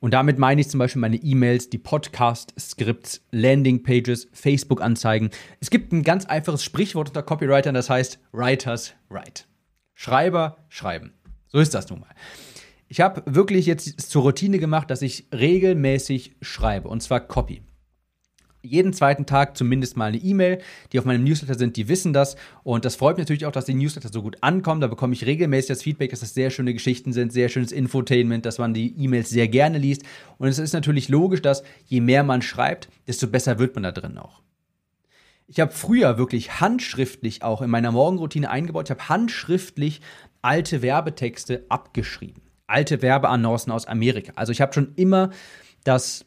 Und 0.00 0.14
damit 0.14 0.38
meine 0.38 0.60
ich 0.60 0.68
zum 0.68 0.78
Beispiel 0.78 1.00
meine 1.00 1.16
E-Mails, 1.16 1.70
die 1.70 1.78
Podcast-Skripts, 1.78 3.20
Landing-Pages, 3.30 4.28
Facebook-Anzeigen. 4.32 5.30
Es 5.60 5.70
gibt 5.70 5.92
ein 5.92 6.02
ganz 6.02 6.24
einfaches 6.24 6.64
Sprichwort 6.64 7.08
unter 7.08 7.22
Copywritern, 7.22 7.74
das 7.74 7.88
heißt 7.88 8.18
Writers 8.32 8.94
Write. 9.10 9.44
Schreiber 9.94 10.64
schreiben. 10.68 11.12
So 11.46 11.58
ist 11.58 11.74
das 11.74 11.88
nun 11.90 12.00
mal. 12.00 12.08
Ich 12.92 13.00
habe 13.00 13.22
wirklich 13.24 13.64
jetzt 13.64 14.02
zur 14.10 14.20
Routine 14.20 14.58
gemacht, 14.58 14.90
dass 14.90 15.00
ich 15.00 15.26
regelmäßig 15.32 16.36
schreibe, 16.42 16.88
und 16.88 17.02
zwar 17.02 17.20
Copy. 17.20 17.62
jeden 18.62 18.92
zweiten 18.92 19.24
Tag 19.24 19.56
zumindest 19.56 19.96
mal 19.96 20.08
eine 20.08 20.18
E-Mail. 20.18 20.58
Die 20.92 20.98
auf 20.98 21.06
meinem 21.06 21.24
Newsletter 21.24 21.58
sind, 21.58 21.78
die 21.78 21.88
wissen 21.88 22.12
das. 22.12 22.36
Und 22.64 22.84
das 22.84 22.96
freut 22.96 23.16
mich 23.16 23.22
natürlich 23.24 23.46
auch, 23.46 23.52
dass 23.52 23.64
die 23.64 23.72
Newsletter 23.72 24.10
so 24.12 24.20
gut 24.20 24.36
ankommen. 24.42 24.82
Da 24.82 24.88
bekomme 24.88 25.14
ich 25.14 25.24
regelmäßig 25.24 25.68
das 25.68 25.82
Feedback, 25.82 26.10
dass 26.10 26.20
das 26.20 26.34
sehr 26.34 26.50
schöne 26.50 26.74
Geschichten 26.74 27.14
sind, 27.14 27.32
sehr 27.32 27.48
schönes 27.48 27.72
Infotainment, 27.72 28.44
dass 28.44 28.58
man 28.58 28.74
die 28.74 28.94
E-Mails 29.02 29.30
sehr 29.30 29.48
gerne 29.48 29.78
liest. 29.78 30.02
Und 30.36 30.48
es 30.48 30.58
ist 30.58 30.74
natürlich 30.74 31.08
logisch, 31.08 31.40
dass 31.40 31.62
je 31.86 32.02
mehr 32.02 32.24
man 32.24 32.42
schreibt, 32.42 32.90
desto 33.06 33.26
besser 33.26 33.58
wird 33.58 33.74
man 33.74 33.84
da 33.84 33.92
drin 33.92 34.18
auch. 34.18 34.42
Ich 35.46 35.60
habe 35.60 35.72
früher 35.72 36.18
wirklich 36.18 36.60
handschriftlich 36.60 37.42
auch 37.42 37.62
in 37.62 37.70
meiner 37.70 37.90
Morgenroutine 37.90 38.50
eingebaut. 38.50 38.84
Ich 38.84 38.90
habe 38.90 39.08
handschriftlich 39.08 40.02
alte 40.42 40.82
Werbetexte 40.82 41.64
abgeschrieben. 41.70 42.51
Alte 42.72 43.02
Werbeannoncen 43.02 43.70
aus 43.72 43.86
Amerika. 43.86 44.32
Also 44.34 44.52
ich 44.52 44.60
habe 44.60 44.72
schon 44.72 44.94
immer 44.96 45.30
das. 45.84 46.24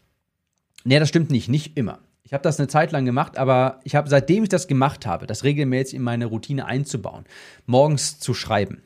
Nee, 0.84 1.00
das 1.00 1.10
stimmt 1.10 1.32
nicht, 1.32 1.50
nicht 1.50 1.76
immer. 1.78 2.00
Ich 2.24 2.34
habe 2.34 2.44
das 2.44 2.60
eine 2.60 2.68
Zeit 2.68 2.92
lang 2.92 3.06
gemacht, 3.06 3.38
aber 3.38 3.80
ich 3.84 3.96
habe, 3.96 4.10
seitdem 4.10 4.44
ich 4.44 4.50
das 4.50 4.68
gemacht 4.68 5.06
habe, 5.06 5.28
das 5.28 5.44
regelmäßig 5.44 5.96
in 5.96 6.02
meine 6.02 6.26
Routine 6.26 6.66
einzubauen, 6.66 7.26
morgens 7.66 8.20
zu 8.20 8.34
schreiben, 8.34 8.82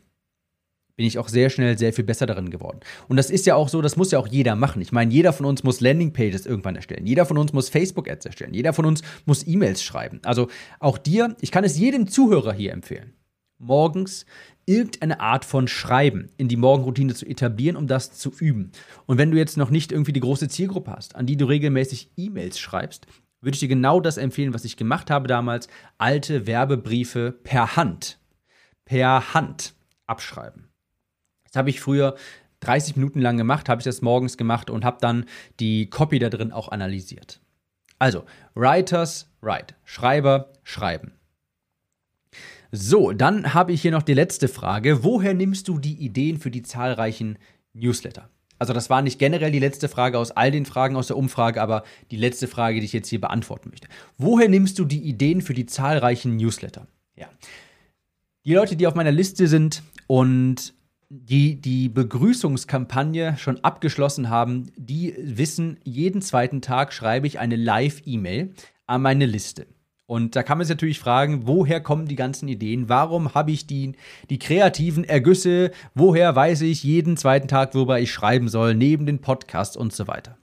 bin 0.98 1.06
ich 1.06 1.18
auch 1.18 1.30
sehr 1.30 1.50
schnell 1.50 1.78
sehr 1.78 1.94
viel 1.94 2.04
besser 2.04 2.26
darin 2.26 2.50
geworden. 2.50 2.82
Und 3.08 3.16
das 3.16 3.30
ist 3.30 3.46
ja 3.46 3.56
auch 3.56 3.70
so, 3.70 3.82
das 3.82 3.96
muss 3.96 4.12
ja 4.12 4.20
auch 4.20 4.28
jeder 4.28 4.58
machen. 4.58 4.82
Ich 4.82 4.92
meine, 4.92 5.14
jeder 5.14 5.32
von 5.32 5.46
uns 5.46 5.64
muss 5.64 5.80
Landingpages 5.80 6.46
irgendwann 6.46 6.76
erstellen. 6.76 7.06
Jeder 7.06 7.26
von 7.26 7.38
uns 7.38 7.54
muss 7.54 7.70
Facebook-Ads 7.70 8.26
erstellen. 8.26 8.54
Jeder 8.54 8.74
von 8.74 8.86
uns 8.86 9.02
muss 9.26 9.48
E-Mails 9.48 9.82
schreiben. 9.82 10.20
Also 10.26 10.50
auch 10.80 10.98
dir, 10.98 11.38
ich 11.40 11.52
kann 11.52 11.64
es 11.64 11.78
jedem 11.78 12.08
Zuhörer 12.08 12.52
hier 12.52 12.74
empfehlen, 12.74 13.14
morgens 13.60 14.26
irgendeine 14.66 15.20
Art 15.20 15.46
von 15.46 15.68
Schreiben 15.68 16.30
in 16.38 16.48
die 16.48 16.58
Morgenroutine 16.58 17.14
zu 17.14 17.26
etablieren, 17.26 17.76
um 17.76 17.88
das 17.88 18.14
zu 18.14 18.32
üben. 18.32 18.72
Und 19.06 19.18
wenn 19.18 19.32
du 19.32 19.38
jetzt 19.38 19.58
noch 19.58 19.70
nicht 19.70 19.92
irgendwie 19.92 20.14
die 20.14 20.20
große 20.20 20.48
Zielgruppe 20.48 20.92
hast, 20.92 21.16
an 21.16 21.26
die 21.26 21.38
du 21.38 21.46
regelmäßig 21.46 22.12
E-Mails 22.18 22.60
schreibst, 22.60 23.08
würde 23.42 23.56
ich 23.56 23.60
dir 23.60 23.68
genau 23.68 24.00
das 24.00 24.18
empfehlen, 24.18 24.54
was 24.54 24.66
ich 24.66 24.78
gemacht 24.78 25.10
habe 25.10 25.28
damals, 25.28 25.68
alte 25.98 26.46
Werbebriefe 26.46 27.32
per 27.32 27.76
Hand, 27.76 28.20
per 28.86 29.34
Hand 29.34 29.74
abschreiben. 30.06 30.70
Das 31.46 31.56
habe 31.56 31.70
ich 31.70 31.82
früher 31.82 32.16
30 32.60 32.96
Minuten 32.96 33.22
lang 33.22 33.38
gemacht, 33.38 33.70
habe 33.70 33.82
ich 33.82 33.86
das 33.86 34.02
morgens 34.02 34.38
gemacht 34.38 34.70
und 34.70 34.84
habe 34.84 34.98
dann 35.02 35.26
die 35.60 35.90
Copy 35.90 36.20
da 36.20 36.30
drin 36.30 36.52
auch 36.52 36.70
analysiert. 36.70 37.42
Also, 37.98 38.26
Writers, 38.56 39.30
write, 39.42 39.76
Schreiber, 39.84 40.54
schreiben. 40.64 41.19
So, 42.72 43.14
dann 43.14 43.54
habe 43.54 43.72
ich 43.72 43.82
hier 43.82 43.92
noch 43.92 44.04
die 44.04 44.14
letzte 44.14 44.48
Frage. 44.48 45.04
Woher 45.04 45.34
nimmst 45.34 45.68
du 45.68 45.80
die 45.80 45.96
Ideen 45.96 46.38
für 46.38 46.52
die 46.52 46.62
zahlreichen 46.62 47.38
Newsletter? 47.74 48.30
Also 48.60 48.74
das 48.74 48.90
war 48.90 49.02
nicht 49.02 49.18
generell 49.18 49.52
die 49.52 49.60
letzte 49.60 49.88
Frage 49.88 50.20
aus 50.20 50.32
all 50.32 50.52
den 50.52 50.66
Fragen 50.66 50.98
aus 50.98 51.08
der 51.08 51.18
Umfrage, 51.18 51.62
aber 51.62 51.84
die 52.12 52.18
letzte 52.18 52.48
Frage, 52.48 52.80
die 52.80 52.86
ich 52.86 52.94
jetzt 52.94 53.08
hier 53.08 53.22
beantworten 53.22 53.70
möchte. 53.70 53.88
Woher 54.18 54.50
nimmst 54.50 54.78
du 54.78 54.86
die 54.86 55.02
Ideen 55.02 55.42
für 55.42 55.54
die 55.54 55.66
zahlreichen 55.66 56.36
Newsletter? 56.36 56.86
Ja. 57.16 57.28
Die 58.46 58.54
Leute, 58.54 58.76
die 58.76 58.86
auf 58.86 58.96
meiner 58.96 59.12
Liste 59.12 59.48
sind 59.48 59.82
und 60.08 60.74
die 61.10 61.60
die 61.60 61.90
Begrüßungskampagne 61.90 63.38
schon 63.38 63.64
abgeschlossen 63.64 64.30
haben, 64.30 64.72
die 64.76 65.16
wissen, 65.18 65.80
jeden 65.84 66.22
zweiten 66.22 66.62
Tag 66.62 66.94
schreibe 66.94 67.28
ich 67.28 67.40
eine 67.40 67.56
Live-E-Mail 67.56 68.54
an 68.86 69.02
meine 69.02 69.26
Liste. 69.26 69.66
Und 70.10 70.36
da 70.36 70.42
kann 70.42 70.58
man 70.58 70.66
sich 70.66 70.74
natürlich 70.76 70.98
fragen, 70.98 71.46
woher 71.46 71.82
kommen 71.82 72.08
die 72.08 72.16
ganzen 72.16 72.48
Ideen? 72.48 72.90
Warum 72.90 73.36
habe 73.36 73.52
ich 73.52 73.68
die, 73.68 73.92
die 74.32 74.40
kreativen 74.40 75.04
Ergüsse? 75.04 75.70
Woher 75.94 76.36
weiß 76.36 76.62
ich 76.62 76.84
jeden 76.84 77.16
zweiten 77.16 77.48
Tag, 77.48 77.76
worüber 77.76 78.00
ich 78.00 78.12
schreiben 78.12 78.50
soll, 78.50 78.74
neben 78.74 79.06
den 79.06 79.20
Podcasts 79.20 79.78
und 79.78 79.94
so 79.94 80.08
weiter? 80.08 80.36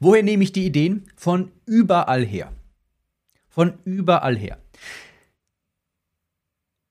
Woher 0.00 0.22
nehme 0.22 0.42
ich 0.42 0.52
die 0.52 0.64
Ideen? 0.64 1.04
Von 1.16 1.52
überall 1.66 2.24
her. 2.24 2.50
Von 3.50 3.74
überall 3.84 4.38
her. 4.38 4.56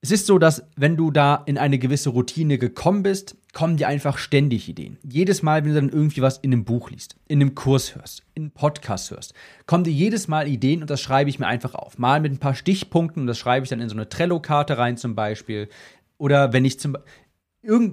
Es 0.01 0.12
ist 0.12 0.28
so, 0.28 0.38
dass 0.38 0.67
wenn 0.75 0.97
du 0.97 1.10
da 1.10 1.41
in 1.47 1.58
eine 1.58 1.80
gewisse 1.80 2.12
Routine 2.12 2.60
gekommen 2.60 3.01
bist, 3.01 3.38
kommen 3.56 3.78
dir 3.78 3.88
einfach 3.88 4.18
ständig 4.18 4.68
Ideen. 4.68 4.98
Jedes 5.02 5.41
Mal, 5.41 5.63
wenn 5.63 5.74
du 5.74 5.80
dann 5.80 5.89
irgendwie 5.89 6.22
was 6.22 6.38
in 6.38 6.52
einem 6.52 6.65
Buch 6.65 6.91
liest, 6.91 7.15
in 7.30 7.41
einem 7.41 7.56
Kurs 7.56 7.96
hörst, 7.96 8.22
in 8.36 8.44
einem 8.44 8.52
Podcast 8.52 9.12
hörst, 9.12 9.34
kommen 9.65 9.86
dir 9.86 9.94
jedes 9.94 10.28
Mal 10.28 10.50
Ideen 10.50 10.82
und 10.82 10.89
das 10.89 11.02
schreibe 11.02 11.30
ich 11.30 11.39
mir 11.39 11.48
einfach 11.48 11.74
auf. 11.74 11.98
Mal 11.98 12.20
mit 12.20 12.34
ein 12.34 12.38
paar 12.38 12.54
Stichpunkten 12.54 13.22
und 13.22 13.28
das 13.28 13.39
schreibe 13.39 13.63
ich 13.63 13.70
dann 13.70 13.80
in 13.80 13.88
so 13.88 13.96
eine 13.96 14.10
Trello-Karte 14.10 14.78
rein 14.78 14.98
zum 14.98 15.15
Beispiel. 15.15 15.70
Oder 16.18 16.52
wenn 16.52 16.65
ich 16.65 16.80
zum 16.80 16.98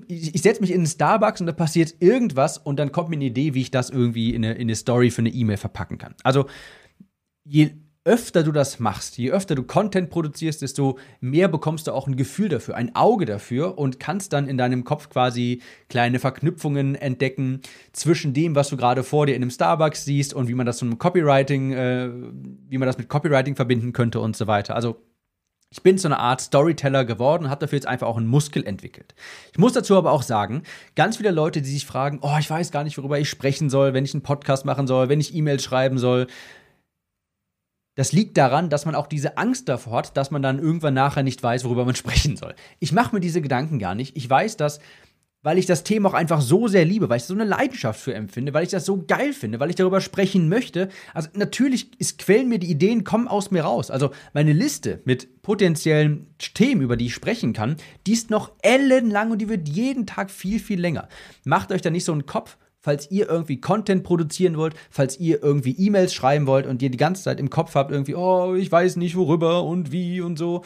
ich 0.09 0.42
setze 0.42 0.61
mich 0.61 0.70
in 0.70 0.81
einen 0.81 0.87
Starbucks 0.87 1.40
und 1.40 1.46
da 1.46 1.53
passiert 1.53 1.94
irgendwas 2.01 2.59
und 2.59 2.79
dann 2.79 2.92
kommt 2.92 3.09
mir 3.09 3.16
eine 3.16 3.25
Idee, 3.25 3.55
wie 3.55 3.62
ich 3.62 3.70
das 3.70 3.88
irgendwie 3.88 4.35
in 4.35 4.44
eine, 4.44 4.55
in 4.55 4.62
eine 4.62 4.75
Story 4.75 5.11
für 5.11 5.22
eine 5.22 5.31
E-Mail 5.31 5.57
verpacken 5.57 5.96
kann. 5.96 6.14
Also 6.25 6.44
je 7.44 7.70
öfter 8.05 8.43
du 8.43 8.51
das 8.51 8.81
machst, 8.81 9.17
je 9.17 9.31
öfter 9.31 9.55
du 9.55 9.62
Content 9.62 10.11
produzierst, 10.11 10.61
desto 10.62 10.99
mehr 11.21 11.47
bekommst 11.47 11.87
du 11.87 11.93
auch 11.93 12.09
ein 12.09 12.17
Gefühl 12.17 12.49
dafür, 12.49 12.75
ein 12.75 12.97
Auge 12.97 13.27
dafür 13.27 13.79
und 13.79 14.01
kannst 14.01 14.33
dann 14.33 14.49
in 14.49 14.59
deinem 14.59 14.83
Kopf 14.83 15.09
quasi 15.09 15.62
kleine 15.88 16.19
Verknüpfungen 16.19 16.97
entdecken 16.97 17.61
zwischen 17.93 18.35
dem, 18.35 18.57
was 18.57 18.71
du 18.71 18.77
gerade 18.77 19.05
vor 19.05 19.27
dir 19.27 19.37
in 19.37 19.43
einem 19.43 19.51
Starbucks 19.51 20.05
siehst 20.05 20.35
und 20.35 20.49
wie 20.49 20.55
man 20.55 20.67
das 20.67 20.79
zum 20.79 20.99
Copywriting, 20.99 21.73
äh, 21.73 22.11
wie 22.69 22.79
man 22.79 22.87
das 22.87 22.99
mit 22.99 23.09
Copywriting 23.09 23.55
verbinden 23.55 23.93
könnte 23.93 24.19
und 24.19 24.37
so 24.37 24.49
weiter. 24.49 24.75
Also 24.75 25.01
ich 25.71 25.83
bin 25.83 25.97
so 25.97 26.07
eine 26.07 26.19
Art 26.19 26.43
Storyteller 26.43 27.07
geworden 27.07 27.45
und 27.45 27.51
habe 27.51 27.61
dafür 27.61 27.79
jetzt 27.79 27.87
einfach 27.87 28.07
auch 28.07 28.19
einen 28.19 28.27
Muskel 28.27 28.67
entwickelt. 28.67 29.15
Ich 29.53 29.59
muss 29.59 29.73
dazu 29.73 29.97
aber 29.97 30.12
auch 30.12 30.23
sagen, 30.23 30.65
ganz 30.97 31.17
viele 31.17 31.31
Leute, 31.31 31.62
die 31.62 31.71
sich 31.71 31.87
fragen, 31.87 32.19
oh, 32.21 32.37
ich 32.38 32.51
weiß 32.51 32.73
gar 32.73 32.85
nicht, 32.85 32.99
worüber 32.99 33.19
ich 33.19 33.31
sprechen 33.31 33.71
soll, 33.71 33.95
wenn 33.95 34.05
ich 34.05 34.12
einen 34.12 34.23
Podcast 34.23 34.67
machen 34.67 34.87
soll, 34.87 35.09
wenn 35.09 35.21
ich 35.21 35.35
E-Mails 35.35 35.65
schreiben 35.65 35.97
soll, 35.97 36.27
das 37.94 38.12
liegt 38.12 38.38
daran, 38.38 38.70
dass 38.70 38.87
man 38.87 38.94
auch 38.94 39.07
diese 39.07 39.37
Angst 39.37 39.68
davor 39.68 39.98
hat, 39.98 40.16
dass 40.16 40.31
man 40.31 40.42
dann 40.42 40.59
irgendwann 40.59 40.94
nachher 40.94 41.22
nicht 41.22 41.42
weiß, 41.42 41.64
worüber 41.64 41.85
man 41.85 41.94
sprechen 41.96 42.37
soll. 42.37 42.55
Ich 42.78 42.92
mache 42.92 43.14
mir 43.14 43.20
diese 43.20 43.42
Gedanken 43.42 43.78
gar 43.78 43.94
nicht. 43.94 44.16
Ich 44.16 44.28
weiß 44.28 44.57
dass, 44.57 44.81
weil 45.42 45.59
ich 45.59 45.66
das 45.66 45.83
Thema 45.83 46.09
auch 46.09 46.14
einfach 46.14 46.40
so 46.40 46.68
sehr 46.68 46.85
liebe, 46.85 47.09
weil 47.09 47.16
ich 47.16 47.24
so 47.24 47.35
eine 47.35 47.44
Leidenschaft 47.44 48.00
für 48.00 48.14
empfinde, 48.14 48.55
weil 48.55 48.62
ich 48.62 48.70
das 48.70 48.87
so 48.87 49.05
geil 49.05 49.33
finde, 49.33 49.59
weil 49.59 49.70
ich 49.70 49.76
darüber 49.76 50.00
sprechen 50.00 50.48
möchte. 50.48 50.88
Also 51.14 51.28
natürlich 51.35 52.00
ist, 52.00 52.18
quellen 52.18 52.48
mir 52.48 52.59
die 52.59 52.70
Ideen, 52.70 53.05
kommen 53.05 53.28
aus 53.28 53.50
mir 53.50 53.64
raus. 53.64 53.90
Also 53.90 54.11
meine 54.33 54.52
Liste 54.52 55.00
mit 55.05 55.42
potenziellen 55.42 56.28
Themen, 56.55 56.81
über 56.81 56.96
die 56.96 57.07
ich 57.07 57.14
sprechen 57.14 57.52
kann, 57.52 57.76
die 58.07 58.12
ist 58.12 58.31
noch 58.31 58.52
ellenlang 58.62 59.33
und 59.33 59.38
die 59.38 59.48
wird 59.48 59.68
jeden 59.68 60.07
Tag 60.07 60.31
viel, 60.31 60.61
viel 60.61 60.81
länger. 60.81 61.09
Macht 61.44 61.72
euch 61.72 61.83
da 61.83 61.90
nicht 61.90 62.05
so 62.05 62.12
einen 62.12 62.26
Kopf, 62.26 62.57
falls 62.83 63.11
ihr 63.11 63.29
irgendwie 63.29 63.61
Content 63.61 64.03
produzieren 64.03 64.57
wollt, 64.57 64.75
falls 64.90 65.18
ihr 65.18 65.42
irgendwie 65.42 65.73
E-Mails 65.73 66.12
schreiben 66.12 66.47
wollt 66.47 66.66
und 66.66 66.83
ihr 66.83 66.90
die 66.90 66.99
ganze 66.99 67.23
Zeit 67.23 67.40
im 67.40 67.49
Kopf 67.49 67.75
habt, 67.75 67.92
irgendwie, 67.92 68.16
oh, 68.16 68.55
ich 68.55 68.71
weiß 68.71 68.97
nicht 68.97 69.16
worüber 69.16 69.64
und 69.64 69.92
wie 69.92 70.21
und 70.21 70.37
so. 70.37 70.62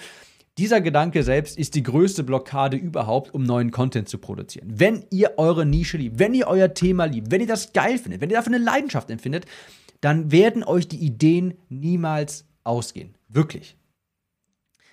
Dieser 0.58 0.80
Gedanke 0.80 1.22
selbst 1.22 1.58
ist 1.58 1.74
die 1.74 1.82
größte 1.82 2.24
Blockade 2.24 2.78
überhaupt, 2.78 3.34
um 3.34 3.42
neuen 3.42 3.70
Content 3.70 4.08
zu 4.08 4.16
produzieren. 4.16 4.72
Wenn 4.74 5.04
ihr 5.10 5.34
eure 5.36 5.66
Nische 5.66 5.98
liebt, 5.98 6.18
wenn 6.18 6.32
ihr 6.32 6.46
euer 6.46 6.72
Thema 6.72 7.04
liebt, 7.04 7.30
wenn 7.30 7.42
ihr 7.42 7.46
das 7.46 7.74
geil 7.74 7.98
findet, 7.98 8.22
wenn 8.22 8.30
ihr 8.30 8.36
dafür 8.36 8.54
eine 8.54 8.64
Leidenschaft 8.64 9.10
empfindet, 9.10 9.44
dann 10.00 10.32
werden 10.32 10.64
euch 10.64 10.88
die 10.88 10.98
Ideen 10.98 11.54
niemals 11.68 12.46
ausgehen. 12.64 13.14
Wirklich. 13.28 13.76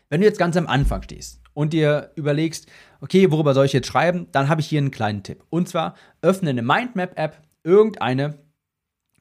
Wenn 0.10 0.20
du 0.20 0.28
jetzt 0.28 0.40
ganz 0.40 0.58
am 0.58 0.68
Anfang 0.68 1.02
stehst 1.04 1.43
und 1.54 1.74
dir 1.74 2.12
überlegst, 2.16 2.68
okay, 3.02 3.32
worüber 3.32 3.54
soll 3.54 3.66
ich 3.66 3.74
jetzt 3.74 3.88
schreiben, 3.88 4.28
dann 4.32 4.50
habe 4.50 4.62
ich 4.62 4.68
hier 4.68 4.80
einen 4.80 4.92
kleinen 4.92 5.24
Tipp. 5.24 5.44
Und 5.50 5.70
zwar 5.70 5.96
öffne 6.22 6.50
eine 6.50 6.62
Mindmap-App, 6.62 7.42
irgendeine, 7.64 8.40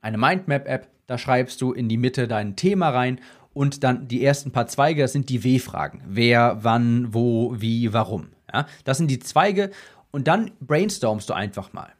eine 0.00 0.18
Mindmap-App, 0.18 0.88
da 1.06 1.18
schreibst 1.18 1.60
du 1.60 1.72
in 1.72 1.88
die 1.88 1.98
Mitte 1.98 2.28
dein 2.28 2.56
Thema 2.56 2.90
rein 2.90 3.20
und 3.52 3.84
dann 3.84 4.08
die 4.08 4.24
ersten 4.24 4.50
paar 4.50 4.66
Zweige, 4.66 5.02
das 5.02 5.12
sind 5.12 5.28
die 5.28 5.44
W-Fragen. 5.44 6.02
Wer, 6.06 6.58
wann, 6.62 7.12
wo, 7.12 7.54
wie, 7.60 7.92
warum. 7.92 8.28
Ja, 8.52 8.66
das 8.84 8.98
sind 8.98 9.10
die 9.10 9.18
Zweige 9.18 9.70
und 10.10 10.28
dann 10.28 10.52
brainstormst 10.60 11.28
du 11.28 11.34
einfach 11.34 11.72
mal. 11.72 11.92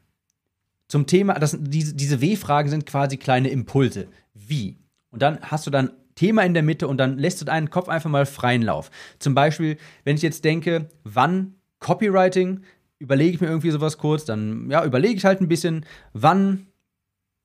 Zum 0.88 1.07
Thema, 1.07 1.35
das, 1.35 1.57
diese, 1.59 1.95
diese 1.95 2.21
W-Fragen 2.21 2.68
sind 2.68 2.87
quasi 2.87 3.16
kleine 3.16 3.49
Impulse. 3.49 4.09
Wie? 4.35 4.79
Und 5.11 5.23
dann 5.23 5.40
hast 5.40 5.66
du 5.66 5.71
dann 5.71 5.90
Thema 6.14 6.42
in 6.42 6.55
der 6.55 6.62
Mitte 6.62 6.88
und 6.88 6.98
dann 6.98 7.18
lässt 7.18 7.40
du 7.40 7.44
deinen 7.44 7.70
Kopf 7.70 7.88
einfach 7.88 8.11
mal 8.11 8.27
freien 8.27 8.62
Lauf. 8.62 8.90
Zum 9.18 9.35
Beispiel, 9.35 9.77
wenn 10.05 10.16
ich 10.16 10.22
jetzt 10.22 10.44
denke, 10.44 10.88
wann 11.05 11.55
Copywriting, 11.79 12.61
überlege 12.98 13.35
ich 13.35 13.40
mir 13.40 13.48
irgendwie 13.48 13.70
sowas 13.70 13.98
kurz, 13.98 14.25
dann 14.25 14.70
ja, 14.70 14.85
überlege 14.85 15.14
ich 15.14 15.25
halt 15.25 15.40
ein 15.40 15.48
bisschen, 15.48 15.85
wann 16.12 16.66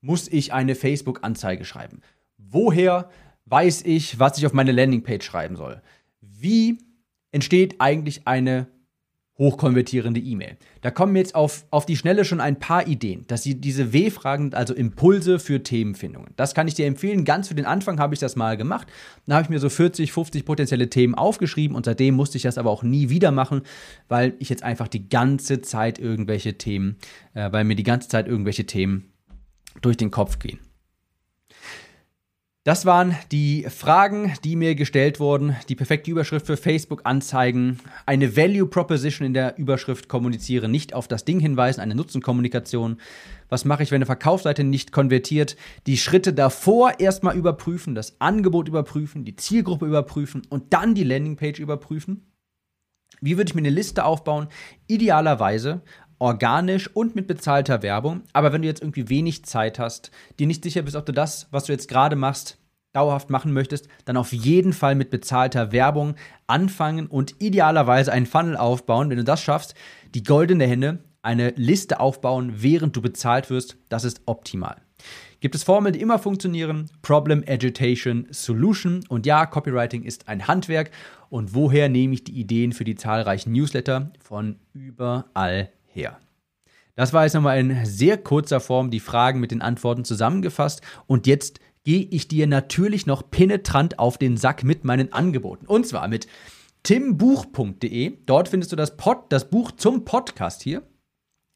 muss 0.00 0.28
ich 0.28 0.52
eine 0.52 0.74
Facebook-Anzeige 0.74 1.64
schreiben? 1.64 2.02
Woher 2.36 3.10
weiß 3.46 3.82
ich, 3.82 4.18
was 4.18 4.38
ich 4.38 4.46
auf 4.46 4.52
meine 4.52 4.72
Landingpage 4.72 5.24
schreiben 5.24 5.56
soll? 5.56 5.82
Wie 6.20 6.78
entsteht 7.32 7.80
eigentlich 7.80 8.26
eine 8.26 8.68
hochkonvertierende 9.38 10.20
E-Mail. 10.20 10.56
Da 10.80 10.90
kommen 10.90 11.14
jetzt 11.14 11.34
auf, 11.34 11.64
auf 11.70 11.86
die 11.86 11.96
Schnelle 11.96 12.24
schon 12.24 12.40
ein 12.40 12.58
paar 12.58 12.88
Ideen, 12.88 13.24
dass 13.28 13.44
sie 13.44 13.60
diese 13.60 13.92
W-Fragen, 13.92 14.52
also 14.52 14.74
Impulse 14.74 15.38
für 15.38 15.62
Themenfindungen. 15.62 16.30
Das 16.36 16.54
kann 16.54 16.66
ich 16.66 16.74
dir 16.74 16.86
empfehlen. 16.86 17.24
Ganz 17.24 17.48
für 17.48 17.54
den 17.54 17.64
Anfang 17.64 18.00
habe 18.00 18.14
ich 18.14 18.20
das 18.20 18.34
mal 18.34 18.56
gemacht. 18.56 18.88
Dann 19.26 19.36
habe 19.36 19.44
ich 19.44 19.50
mir 19.50 19.60
so 19.60 19.68
40, 19.68 20.12
50 20.12 20.44
potenzielle 20.44 20.90
Themen 20.90 21.14
aufgeschrieben 21.14 21.76
und 21.76 21.84
seitdem 21.84 22.14
musste 22.14 22.36
ich 22.36 22.42
das 22.42 22.58
aber 22.58 22.70
auch 22.70 22.82
nie 22.82 23.10
wieder 23.10 23.30
machen, 23.30 23.62
weil 24.08 24.34
ich 24.40 24.48
jetzt 24.48 24.64
einfach 24.64 24.88
die 24.88 25.08
ganze 25.08 25.62
Zeit 25.62 26.00
irgendwelche 26.00 26.58
Themen, 26.58 26.96
äh, 27.34 27.52
weil 27.52 27.64
mir 27.64 27.76
die 27.76 27.84
ganze 27.84 28.08
Zeit 28.08 28.26
irgendwelche 28.26 28.66
Themen 28.66 29.12
durch 29.80 29.96
den 29.96 30.10
Kopf 30.10 30.40
gehen. 30.40 30.58
Das 32.68 32.84
waren 32.84 33.16
die 33.32 33.64
Fragen, 33.70 34.34
die 34.44 34.54
mir 34.54 34.74
gestellt 34.74 35.20
wurden. 35.20 35.56
Die 35.70 35.74
perfekte 35.74 36.10
Überschrift 36.10 36.44
für 36.44 36.58
Facebook-Anzeigen. 36.58 37.80
Eine 38.04 38.36
Value 38.36 38.66
Proposition 38.66 39.26
in 39.26 39.32
der 39.32 39.56
Überschrift 39.56 40.06
kommunizieren, 40.10 40.70
nicht 40.70 40.92
auf 40.92 41.08
das 41.08 41.24
Ding 41.24 41.40
hinweisen, 41.40 41.80
eine 41.80 41.94
Nutzenkommunikation. 41.94 43.00
Was 43.48 43.64
mache 43.64 43.82
ich, 43.82 43.90
wenn 43.90 43.96
eine 43.96 44.04
Verkaufsseite 44.04 44.64
nicht 44.64 44.92
konvertiert? 44.92 45.56
Die 45.86 45.96
Schritte 45.96 46.34
davor 46.34 47.00
erstmal 47.00 47.38
überprüfen, 47.38 47.94
das 47.94 48.20
Angebot 48.20 48.68
überprüfen, 48.68 49.24
die 49.24 49.36
Zielgruppe 49.36 49.86
überprüfen 49.86 50.42
und 50.50 50.74
dann 50.74 50.94
die 50.94 51.04
Landingpage 51.04 51.60
überprüfen. 51.60 52.26
Wie 53.22 53.38
würde 53.38 53.48
ich 53.48 53.54
mir 53.54 53.62
eine 53.62 53.70
Liste 53.70 54.04
aufbauen? 54.04 54.48
Idealerweise 54.88 55.80
organisch 56.18 56.94
und 56.94 57.14
mit 57.14 57.26
bezahlter 57.26 57.82
Werbung. 57.82 58.22
Aber 58.32 58.52
wenn 58.52 58.62
du 58.62 58.68
jetzt 58.68 58.82
irgendwie 58.82 59.08
wenig 59.08 59.44
Zeit 59.44 59.78
hast, 59.78 60.10
dir 60.38 60.46
nicht 60.46 60.64
sicher 60.64 60.82
bist, 60.82 60.96
ob 60.96 61.06
du 61.06 61.12
das, 61.12 61.48
was 61.50 61.64
du 61.64 61.72
jetzt 61.72 61.88
gerade 61.88 62.16
machst, 62.16 62.57
dauerhaft 62.92 63.30
machen 63.30 63.52
möchtest, 63.52 63.88
dann 64.04 64.16
auf 64.16 64.32
jeden 64.32 64.72
Fall 64.72 64.94
mit 64.94 65.10
bezahlter 65.10 65.72
Werbung 65.72 66.14
anfangen 66.46 67.06
und 67.06 67.36
idealerweise 67.38 68.12
einen 68.12 68.26
Funnel 68.26 68.56
aufbauen. 68.56 69.10
Wenn 69.10 69.18
du 69.18 69.24
das 69.24 69.42
schaffst, 69.42 69.74
die 70.14 70.22
goldene 70.22 70.66
Hände, 70.66 70.98
eine 71.22 71.50
Liste 71.56 72.00
aufbauen, 72.00 72.54
während 72.56 72.96
du 72.96 73.02
bezahlt 73.02 73.50
wirst, 73.50 73.76
das 73.88 74.04
ist 74.04 74.22
optimal. 74.26 74.76
Gibt 75.40 75.54
es 75.54 75.62
Formeln, 75.62 75.92
die 75.92 76.00
immer 76.00 76.18
funktionieren? 76.18 76.90
Problem, 77.00 77.44
Agitation, 77.46 78.26
Solution. 78.30 79.04
Und 79.08 79.24
ja, 79.24 79.46
Copywriting 79.46 80.02
ist 80.02 80.26
ein 80.26 80.48
Handwerk. 80.48 80.90
Und 81.30 81.54
woher 81.54 81.88
nehme 81.88 82.14
ich 82.14 82.24
die 82.24 82.32
Ideen 82.32 82.72
für 82.72 82.82
die 82.82 82.96
zahlreichen 82.96 83.52
Newsletter? 83.52 84.10
Von 84.20 84.56
überall 84.72 85.70
her. 85.86 86.18
Das 86.96 87.12
war 87.12 87.22
jetzt 87.22 87.34
nochmal 87.34 87.60
in 87.60 87.86
sehr 87.86 88.18
kurzer 88.18 88.58
Form 88.58 88.90
die 88.90 88.98
Fragen 88.98 89.38
mit 89.38 89.52
den 89.52 89.62
Antworten 89.62 90.04
zusammengefasst. 90.04 90.82
Und 91.06 91.28
jetzt 91.28 91.60
gehe 91.88 92.06
ich 92.10 92.28
dir 92.28 92.46
natürlich 92.46 93.06
noch 93.06 93.30
penetrant 93.30 93.98
auf 93.98 94.18
den 94.18 94.36
Sack 94.36 94.62
mit 94.62 94.84
meinen 94.84 95.10
Angeboten. 95.14 95.64
Und 95.64 95.86
zwar 95.86 96.06
mit 96.06 96.26
timbuch.de. 96.82 98.18
Dort 98.26 98.48
findest 98.50 98.72
du 98.72 98.76
das, 98.76 98.98
Pod, 98.98 99.20
das 99.30 99.48
Buch 99.48 99.72
zum 99.72 100.04
Podcast 100.04 100.62
hier. 100.62 100.82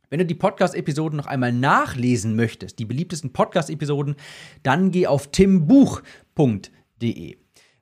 Wenn 0.08 0.20
du 0.20 0.24
die 0.24 0.34
Podcast-Episoden 0.34 1.18
noch 1.18 1.26
einmal 1.26 1.52
nachlesen 1.52 2.34
möchtest, 2.34 2.78
die 2.78 2.86
beliebtesten 2.86 3.34
Podcast-Episoden, 3.34 4.16
dann 4.62 4.90
geh 4.90 5.06
auf 5.06 5.30
timbuch.de. 5.32 6.00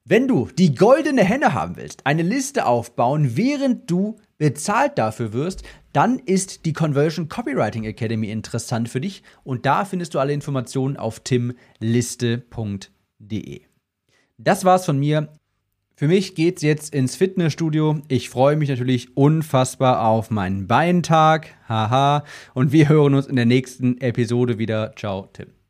Wenn 0.05 0.27
du 0.27 0.49
die 0.59 0.75
goldene 0.75 1.23
Henne 1.23 1.55
haben 1.55 1.77
willst, 1.77 2.05
eine 2.05 2.23
Liste 2.23 2.67
aufbauen, 2.67 3.37
während 3.37 3.89
du 3.89 4.17
bezahlt 4.41 4.97
dafür 4.97 5.33
wirst, 5.35 5.63
dann 5.93 6.19
ist 6.19 6.65
die 6.65 6.73
Conversion 6.73 7.29
Copywriting 7.29 7.85
Academy 7.85 8.31
interessant 8.31 8.89
für 8.89 9.03
dich 9.03 9.23
und 9.45 9.67
da 9.67 9.85
findest 9.85 10.15
du 10.15 10.19
alle 10.19 10.33
Informationen 10.33 10.97
auf 10.97 11.21
timliste.de. 11.21 12.41
Das 14.39 14.65
war's 14.65 14.87
von 14.87 14.99
mir. 14.99 15.29
Für 15.95 16.09
mich 16.09 16.35
geht's 16.35 16.63
jetzt 16.63 16.95
ins 16.95 17.17
Fitnessstudio. 17.17 18.01
Ich 18.09 18.31
freue 18.31 18.57
mich 18.57 18.71
natürlich 18.71 19.15
unfassbar 19.15 20.07
auf 20.07 20.31
meinen 20.31 20.67
Beintag. 20.67 21.55
Haha. 21.69 22.25
Und 22.55 22.73
wir 22.73 22.89
hören 22.89 23.15
uns 23.15 23.27
in 23.27 23.37
der 23.37 23.45
nächsten 23.45 24.01
Episode 24.01 24.57
wieder. 24.57 24.95
Ciao, 24.97 25.29
Tim. 25.35 25.51